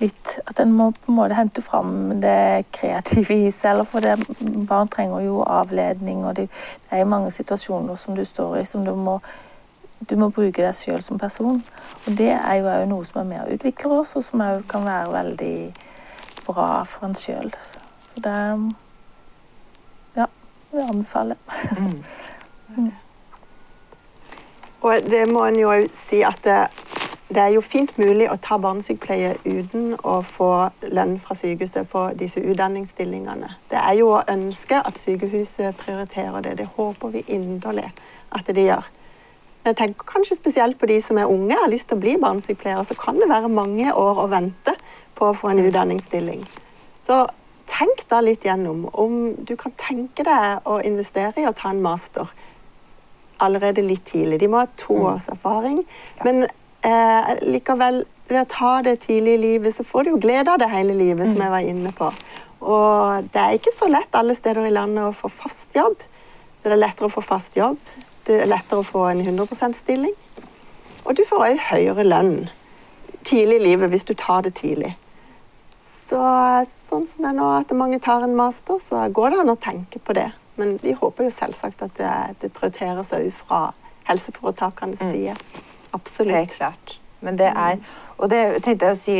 Litt 0.00 0.40
at 0.48 0.58
en 0.58 0.72
må 0.72 0.90
på 0.92 1.08
en 1.12 1.14
måte 1.14 1.34
hente 1.36 1.62
fram 1.62 2.20
det 2.20 2.66
kreative 2.72 3.30
i 3.46 3.50
seg. 3.50 3.70
Eller 3.70 3.84
for 3.84 4.00
det, 4.00 4.18
barn 4.66 4.88
trenger 4.88 5.22
jo 5.24 5.44
avledning, 5.46 6.24
og 6.24 6.34
det, 6.34 6.48
det 6.90 6.98
er 6.98 7.04
mange 7.04 7.30
situasjoner 7.30 7.96
som 7.96 8.16
du 8.16 8.24
står 8.24 8.58
i 8.58 8.64
som 8.64 8.84
du 8.84 8.94
må 8.96 9.20
du 10.10 10.16
må 10.20 10.28
bruke 10.30 10.62
deg 10.62 10.74
sjøl 10.76 11.02
som 11.02 11.18
person. 11.18 11.62
Og 12.04 12.16
det 12.18 12.32
er 12.34 12.60
jo 12.60 12.70
òg 12.70 12.86
noe 12.90 13.06
som 13.08 13.20
er 13.22 13.28
med 13.30 13.42
og 13.44 13.56
utvikler 13.56 13.98
oss, 14.00 14.16
og 14.16 14.24
som 14.26 14.42
òg 14.44 14.64
kan 14.70 14.86
være 14.86 15.12
veldig 15.12 15.56
bra 16.46 16.68
for 16.88 17.08
en 17.08 17.18
sjøl. 17.18 17.52
Så 18.04 18.20
det 18.24 18.38
Ja, 20.16 20.26
vil 20.72 21.06
Mm. 21.78 22.02
Mm. 22.76 22.90
Og 24.80 24.94
det 25.10 25.32
må 25.32 25.44
en 25.44 25.58
jo 25.58 25.70
si 25.92 26.22
at 26.22 26.40
det, 26.44 26.56
det 27.28 27.38
er 27.38 27.52
jo 27.54 27.60
fint 27.60 27.92
mulig 27.98 28.26
å 28.30 28.36
ta 28.36 28.58
barnesykepleie 28.60 29.36
uten 29.44 29.94
å 30.04 30.18
få 30.26 30.70
lønn 30.92 31.16
fra 31.24 31.36
sykehuset 31.38 31.88
for 31.88 32.16
disse 32.18 32.40
utdanningsstillingene. 32.40 33.48
Det 33.70 33.78
er 33.80 33.94
jo 34.00 34.10
å 34.16 34.24
ønske 34.28 34.82
at 34.84 34.98
sykehuset 34.98 35.76
prioriterer 35.80 36.44
det. 36.44 36.58
Det 36.58 36.68
håper 36.76 37.14
vi 37.14 37.24
inderlig 37.28 37.86
at 38.32 38.50
de 38.52 38.66
gjør. 38.66 38.90
Men 39.64 39.72
jeg 39.72 39.78
tenker 39.78 40.08
kanskje 40.10 40.36
spesielt 40.36 40.76
på 40.76 40.88
de 40.90 40.98
som 41.00 41.16
er 41.16 41.30
unge 41.30 41.56
og 41.56 41.62
har 41.62 41.72
lyst 41.72 41.88
til 41.88 41.96
å 41.96 42.02
bli 42.02 42.18
barnesykepleier. 42.20 42.84
så 42.84 42.94
kan 43.00 43.16
det 43.16 43.30
være 43.30 43.48
mange 43.48 43.94
år 43.94 44.20
å 44.20 44.28
vente 44.28 44.74
på 45.16 45.30
å 45.30 45.36
få 45.40 45.54
en 45.54 45.62
utdanningsstilling. 45.64 46.44
Så 47.06 47.24
tenk 47.70 48.04
da 48.10 48.20
litt 48.20 48.44
gjennom 48.44 48.84
om 48.92 49.32
du 49.38 49.56
kan 49.56 49.72
tenke 49.80 50.26
deg 50.26 50.68
å 50.68 50.82
investere 50.84 51.40
i 51.40 51.48
å 51.48 51.56
ta 51.56 51.72
en 51.72 51.80
master 51.82 52.28
allerede 53.40 53.82
litt 53.82 54.04
tidlig. 54.04 54.40
De 54.40 54.48
må 54.52 54.60
ha 54.60 54.68
to 54.76 54.98
års 55.08 55.28
erfaring. 55.32 55.80
Men 56.24 56.44
eh, 56.44 57.32
likevel, 57.42 58.04
ved 58.28 58.40
å 58.44 58.50
ta 58.52 58.74
det 58.84 58.98
tidlig 59.08 59.38
i 59.38 59.42
livet, 59.42 59.74
så 59.76 59.84
får 59.84 60.04
du 60.04 60.14
jo 60.14 60.22
glede 60.22 60.52
av 60.52 60.60
det 60.60 60.70
hele 60.72 60.96
livet, 60.96 61.28
som 61.28 61.40
jeg 61.40 61.52
var 61.56 61.72
inne 61.72 61.92
på. 61.96 62.12
Og 62.64 63.30
det 63.32 63.40
er 63.40 63.56
ikke 63.56 63.74
så 63.76 63.88
lett 63.90 64.16
alle 64.16 64.36
steder 64.36 64.68
i 64.68 64.74
landet 64.76 65.08
å 65.08 65.16
få 65.16 65.32
fast 65.32 65.74
jobb. 65.76 65.96
Så 66.60 66.68
det 66.68 66.76
er 66.76 66.84
lettere 66.84 67.10
å 67.10 67.16
få 67.16 67.24
fast 67.24 67.56
jobb. 67.58 67.80
Det 68.26 68.40
er 68.40 68.48
lettere 68.48 68.80
å 68.80 68.86
få 68.88 69.06
en 69.10 69.20
100 69.20 69.46
%-stilling. 69.52 70.14
Og 71.04 71.16
du 71.16 71.24
får 71.28 71.42
òg 71.48 71.64
høyere 71.70 72.06
lønn 72.06 72.36
tidlig 73.24 73.58
i 73.60 73.64
livet 73.64 73.92
hvis 73.92 74.06
du 74.08 74.14
tar 74.16 74.44
det 74.46 74.54
tidlig. 74.60 74.94
Så 76.08 76.20
sånn 76.88 77.06
som 77.08 77.24
det 77.24 77.30
er 77.30 77.36
nå, 77.36 77.50
at 77.58 77.72
mange 77.76 77.98
tar 78.04 78.24
en 78.24 78.36
master, 78.36 78.80
så 78.80 79.04
går 79.12 79.32
det 79.32 79.40
an 79.42 79.52
å 79.52 79.60
tenke 79.60 80.00
på 80.04 80.16
det. 80.16 80.30
Men 80.60 80.76
vi 80.82 80.94
håper 80.96 81.28
jo 81.28 81.34
selvsagt 81.34 81.82
at 81.82 81.96
det, 81.98 82.12
det 82.42 82.52
prioriteres 82.54 83.12
òg 83.16 83.30
fra 83.44 83.62
helseforetakenes 84.08 85.00
side. 85.00 85.34
Absolutt. 85.96 86.36
Helt 86.36 86.56
klart. 86.58 86.98
Men 87.24 87.38
det 87.40 87.52
er 87.52 87.78
Og 88.14 88.28
det 88.30 88.62
tenkte 88.62 88.86
jeg 88.86 88.94
å 88.94 88.98
si 88.98 89.14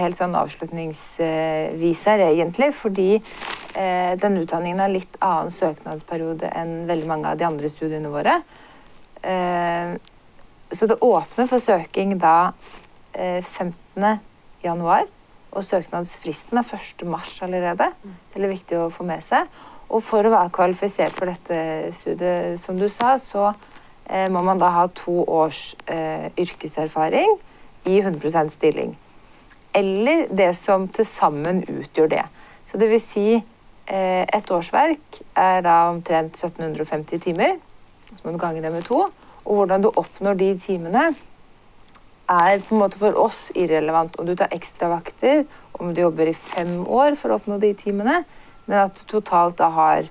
helt 0.00 0.16
sånn 0.16 0.32
avslutningsvis 0.32 2.04
her, 2.08 2.22
egentlig. 2.30 2.70
Fordi 2.72 3.08
eh, 3.74 4.16
denne 4.20 4.44
utdanningen 4.44 4.82
har 4.82 4.92
litt 4.92 5.16
annen 5.24 5.52
søknadsperiode 5.54 6.50
enn 6.56 6.84
veldig 6.88 7.08
mange 7.10 7.30
av 7.30 7.40
de 7.40 7.46
andre 7.48 7.70
studiene 7.72 8.12
våre. 8.12 8.40
Eh, 9.22 9.96
så 10.70 10.86
det 10.86 11.00
åpner 11.02 11.48
for 11.50 11.62
søking 11.62 12.14
da 12.22 12.52
eh, 13.12 13.42
15. 13.44 14.20
januar. 14.62 15.08
Og 15.50 15.66
søknadsfristen 15.66 16.60
er 16.60 16.66
1. 16.76 17.04
mars 17.10 17.34
allerede. 17.42 17.90
Det 18.30 18.38
er 18.38 18.52
viktig 18.52 18.78
å 18.78 18.90
få 18.94 19.06
med 19.06 19.24
seg. 19.26 19.50
Og 19.90 20.04
for 20.06 20.22
å 20.22 20.30
være 20.30 20.52
kvalifisert 20.54 21.16
for 21.16 21.26
dette 21.26 21.90
studiet, 21.98 22.60
som 22.62 22.78
du 22.78 22.86
sa, 22.92 23.16
så 23.18 23.48
eh, 24.06 24.28
må 24.30 24.44
man 24.46 24.60
da 24.62 24.70
ha 24.76 24.86
to 24.94 25.24
års 25.26 25.72
eh, 25.90 26.30
yrkeserfaring 26.38 27.34
i 27.90 27.98
100% 27.98 28.54
stilling. 28.54 28.94
Eller 29.74 30.28
det 30.30 30.52
som 30.58 30.86
til 30.90 31.06
sammen 31.06 31.64
utgjør 31.66 32.12
det. 32.14 32.26
Så 32.70 32.78
det 32.78 32.90
vil 32.92 33.02
si 33.02 33.26
et 33.90 34.50
årsverk 34.54 35.18
er 35.34 35.64
da 35.66 35.76
omtrent 35.90 36.36
1750 36.38 37.24
timer. 37.24 37.56
Så 38.10 38.20
må 38.22 38.34
du 38.34 38.38
gange 38.38 38.62
det 38.62 38.70
med 38.70 38.86
to. 38.86 39.00
Og 39.44 39.56
hvordan 39.56 39.82
du 39.82 39.90
oppnår 39.90 40.38
de 40.38 40.52
timene, 40.62 41.08
er 42.30 42.60
på 42.62 42.74
en 42.74 42.82
måte 42.84 42.98
for 43.00 43.16
oss 43.18 43.48
irrelevant. 43.58 44.16
Om 44.18 44.28
du 44.28 44.36
tar 44.38 44.54
ekstravakter, 44.54 45.44
om 45.80 45.94
du 45.94 46.02
jobber 46.04 46.30
i 46.30 46.36
fem 46.36 46.80
år 46.86 47.16
for 47.18 47.32
å 47.32 47.40
oppnå 47.40 47.58
de 47.62 47.72
timene, 47.78 48.22
men 48.68 48.78
at 48.84 49.00
du 49.00 49.06
totalt 49.10 49.58
da 49.58 49.70
har 49.74 50.06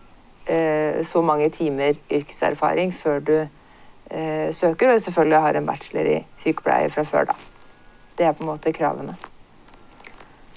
eh, 0.49 0.99
så 1.07 1.23
mange 1.23 1.47
timer 1.55 1.95
yrkeserfaring 2.09 2.91
før 2.95 3.23
du 3.23 3.35
eh, 3.39 4.49
søker, 4.55 4.91
og 4.91 5.01
selvfølgelig 5.05 5.43
har 5.45 5.59
en 5.59 5.69
bachelor 5.69 6.13
i 6.17 6.19
sykepleie 6.43 6.91
fra 6.91 7.07
før, 7.07 7.31
da. 7.31 7.37
Det 8.17 8.27
er 8.27 8.35
på 8.35 8.43
en 8.43 8.51
måte 8.51 8.75
kravene. 8.75 9.15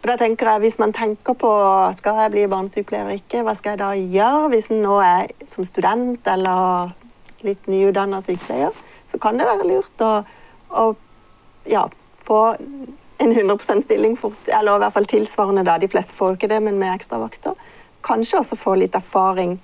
Og 0.02 0.08
da 0.10 0.16
tenker 0.18 0.48
jeg, 0.50 0.60
Hvis 0.60 0.78
man 0.82 0.92
tenker 0.92 1.36
på 1.38 1.50
skal 1.96 2.24
jeg 2.24 2.32
bli 2.34 2.46
barnesykepleier 2.50 3.06
eller 3.06 3.20
ikke, 3.20 3.42
hva 3.46 3.54
skal 3.54 3.76
jeg 3.76 3.82
da 3.82 3.92
gjøre 4.18 4.48
hvis 4.50 4.70
en 4.74 4.82
nå 4.82 4.98
er 5.06 5.30
som 5.46 5.64
student 5.64 6.26
eller 6.26 6.90
litt 7.46 7.68
nyutdanna 7.70 8.22
sykepleier? 8.26 8.74
Så 9.12 9.20
kan 9.22 9.38
det 9.38 9.46
være 9.46 9.68
lurt 9.68 10.02
å, 10.02 10.12
å 10.70 10.84
ja, 11.70 11.84
få 12.26 12.40
en 13.22 13.34
100% 13.36 13.84
stilling 13.84 14.16
fort, 14.18 14.40
eller 14.48 14.74
i 14.74 14.82
hvert 14.82 14.94
fall 14.96 15.06
tilsvarende. 15.06 15.62
da, 15.68 15.78
De 15.78 15.90
fleste 15.90 16.16
får 16.16 16.34
ikke 16.34 16.50
det, 16.50 16.58
men 16.64 16.80
med 16.80 16.94
ekstravakter. 16.96 17.54
Kanskje 18.02 18.40
også 18.40 18.58
få 18.58 18.74
litt 18.80 18.96
erfaring 18.98 19.60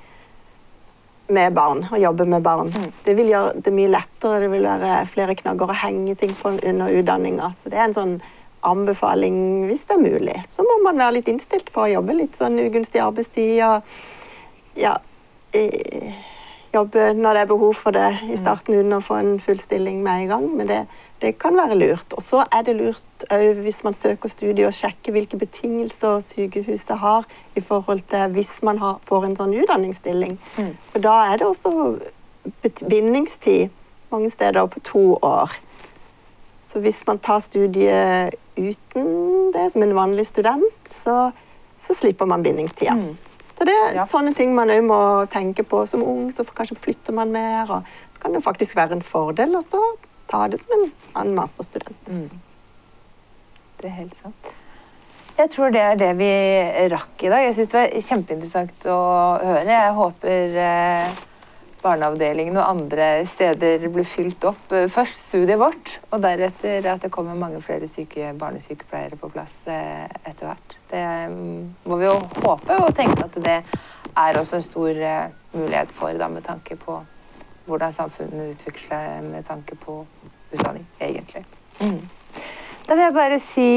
med 1.28 1.55
barn, 1.57 1.82
og 1.91 1.99
jobbe 1.99 2.28
med 2.28 2.45
barn. 2.45 2.70
Det 3.05 3.16
vil 3.16 3.32
gjøre 3.32 3.62
det 3.64 3.72
mye 3.74 3.91
lettere, 3.91 4.43
det 4.45 4.53
vil 4.53 4.68
være 4.68 5.09
flere 5.11 5.34
knagger 5.36 5.72
å 5.72 5.80
henge 5.82 6.14
ting 6.20 6.34
på 6.39 6.55
under 6.57 6.93
utdanninga. 7.01 7.51
Så 7.57 7.72
det 7.72 7.80
er 7.80 7.89
en 7.89 7.97
sånn 7.99 8.14
anbefaling 8.67 9.67
hvis 9.69 9.85
det 9.89 9.99
er 9.99 10.05
mulig. 10.05 10.39
Så 10.51 10.65
må 10.67 10.79
man 10.85 10.99
være 10.99 11.19
litt 11.19 11.29
innstilt 11.31 11.73
på 11.75 11.85
å 11.85 11.93
jobbe 11.93 12.17
litt 12.17 12.39
sånn 12.39 12.59
ugunstig 12.63 13.03
arbeidstid. 13.05 13.61
og 13.65 14.79
ja, 14.79 14.97
i, 15.55 15.65
jobbe 16.75 17.13
når 17.17 17.35
det 17.35 17.43
er 17.43 17.51
behov 17.51 17.77
for 17.81 17.97
det 17.97 18.09
i 18.29 18.37
starten 18.39 18.77
uten 18.77 18.97
å 18.99 19.05
få 19.05 19.19
en 19.23 19.39
full 19.43 19.61
stilling 19.63 20.03
med 20.05 20.25
en 20.25 20.33
gang. 20.33 20.47
Men 20.59 20.69
det, 20.69 20.81
det 21.23 21.35
kan 21.41 21.57
være 21.57 21.79
lurt. 21.79 22.13
Og 22.17 22.25
så 22.25 22.45
er 22.53 22.67
det 22.67 22.77
lurt 22.79 23.27
òg 23.35 23.63
hvis 23.65 23.83
man 23.87 23.97
søker 23.97 24.31
studie, 24.33 24.67
å 24.69 24.75
sjekke 24.75 25.15
hvilke 25.15 25.41
betingelser 25.41 26.21
sykehuset 26.29 27.01
har 27.03 27.27
i 27.59 27.65
forhold 27.65 28.05
til 28.11 28.37
hvis 28.37 28.61
man 28.67 28.81
har, 28.83 29.01
får 29.09 29.27
en 29.27 29.39
sånn 29.41 29.57
utdanningsstilling. 29.63 30.37
For 30.93 31.05
da 31.05 31.17
er 31.33 31.41
det 31.41 31.49
også 31.49 31.73
bindingstid 32.89 33.75
mange 34.13 34.31
steder 34.33 34.69
på 34.73 34.85
to 34.85 35.05
år. 35.23 35.57
Så 36.69 36.83
hvis 36.85 37.01
man 37.09 37.19
tar 37.25 37.41
studiet 37.41 38.35
uten 38.59 39.53
det 39.55 39.71
som 39.73 39.83
en 39.87 39.95
vanlig 39.97 40.27
student, 40.29 40.91
så, 41.05 41.31
så 41.81 41.95
slipper 41.97 42.29
man 42.29 42.43
bindingstida. 42.45 42.93
Så 43.57 43.64
det 43.66 43.75
er 43.75 43.95
Ja. 43.97 44.05
sånne 44.07 44.35
ting 44.37 44.53
man 44.55 44.69
òg 44.71 44.85
må 44.87 44.99
tenke 45.33 45.64
på 45.66 45.81
som 45.89 46.03
ung. 46.05 46.29
Så 46.33 46.45
kanskje 46.45 46.77
flytter 46.79 47.16
man 47.16 47.33
mer, 47.33 47.71
og 47.73 47.83
det 48.12 48.21
kan 48.23 48.35
jo 48.37 48.41
faktisk 48.45 48.77
være 48.77 48.93
en 48.99 49.03
fordel 49.03 49.57
å 49.59 49.62
så 49.64 49.81
ta 50.29 50.45
det 50.53 50.61
som 50.61 50.77
en 50.77 50.93
annen 51.16 51.35
masterstudent. 51.41 51.97
Det 53.81 53.89
er 53.89 53.97
helt 54.03 54.14
sant. 54.21 54.53
Jeg 55.39 55.51
tror 55.55 55.71
det 55.71 55.81
er 55.81 55.95
det 55.97 56.12
vi 56.19 56.29
rakk 56.93 57.23
i 57.23 57.29
dag. 57.31 57.45
Jeg 57.47 57.55
syns 57.55 57.69
det 57.73 57.81
var 57.81 58.07
kjempeinteressant 58.11 58.87
å 58.91 59.01
høre. 59.39 59.66
Jeg 59.71 59.93
håper 59.95 60.57
eh, 60.64 61.12
barneavdelingen 61.83 62.57
og 62.59 62.68
andre 62.70 63.09
steder 63.29 63.87
blir 63.93 64.07
fylt 64.09 64.45
opp. 64.49 64.72
Eh, 64.72 64.89
Først 64.93 65.18
studiet 65.29 65.61
vårt, 65.61 65.99
og 66.11 66.22
deretter 66.22 66.87
at 66.93 67.05
det 67.05 67.12
kommer 67.14 67.39
mange 67.39 67.61
flere 67.64 67.89
syke 67.91 68.33
barnesykepleiere 68.39 69.18
på 69.20 69.31
plass 69.33 69.61
eh, 69.70 70.07
etter 70.24 70.49
hvert. 70.49 70.76
Det 70.91 71.05
mm, 71.33 71.62
må 71.89 72.01
vi 72.01 72.09
jo 72.09 72.16
håpe 72.45 72.81
og 72.83 72.95
tenke 72.97 73.24
at 73.26 73.39
det 73.45 73.59
er 74.18 74.41
også 74.41 74.59
en 74.59 74.66
stor 74.66 75.03
eh, 75.11 75.31
mulighet 75.55 75.95
for, 75.95 76.12
da, 76.18 76.31
med 76.33 76.47
tanke 76.47 76.76
på 76.81 77.01
hvordan 77.68 77.93
samfunnet 77.93 78.55
utvikler 78.55 78.89
seg 78.89 79.26
med 79.29 79.45
tanke 79.45 79.76
på 79.76 80.01
utdanning, 80.55 80.87
egentlig. 81.01 81.45
Da 82.89 82.95
vil 82.97 83.05
jeg 83.05 83.16
bare 83.18 83.41
si 83.45 83.68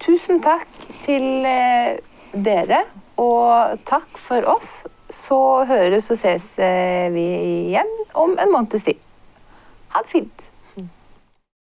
tusen 0.00 0.40
takk 0.40 0.64
til 1.02 1.44
dere, 2.32 2.80
og 3.20 3.76
takk 3.84 4.16
for 4.16 4.48
oss. 4.48 4.78
Så 5.10 5.64
høres 5.68 6.10
og 6.10 6.18
ses 6.18 6.52
eh, 6.62 7.08
vi 7.14 7.24
igjen 7.66 7.90
om 8.14 8.36
en 8.38 8.52
måneds 8.52 8.86
tid. 8.86 9.00
Ha 9.94 10.04
det 10.04 10.12
fint. 10.12 10.49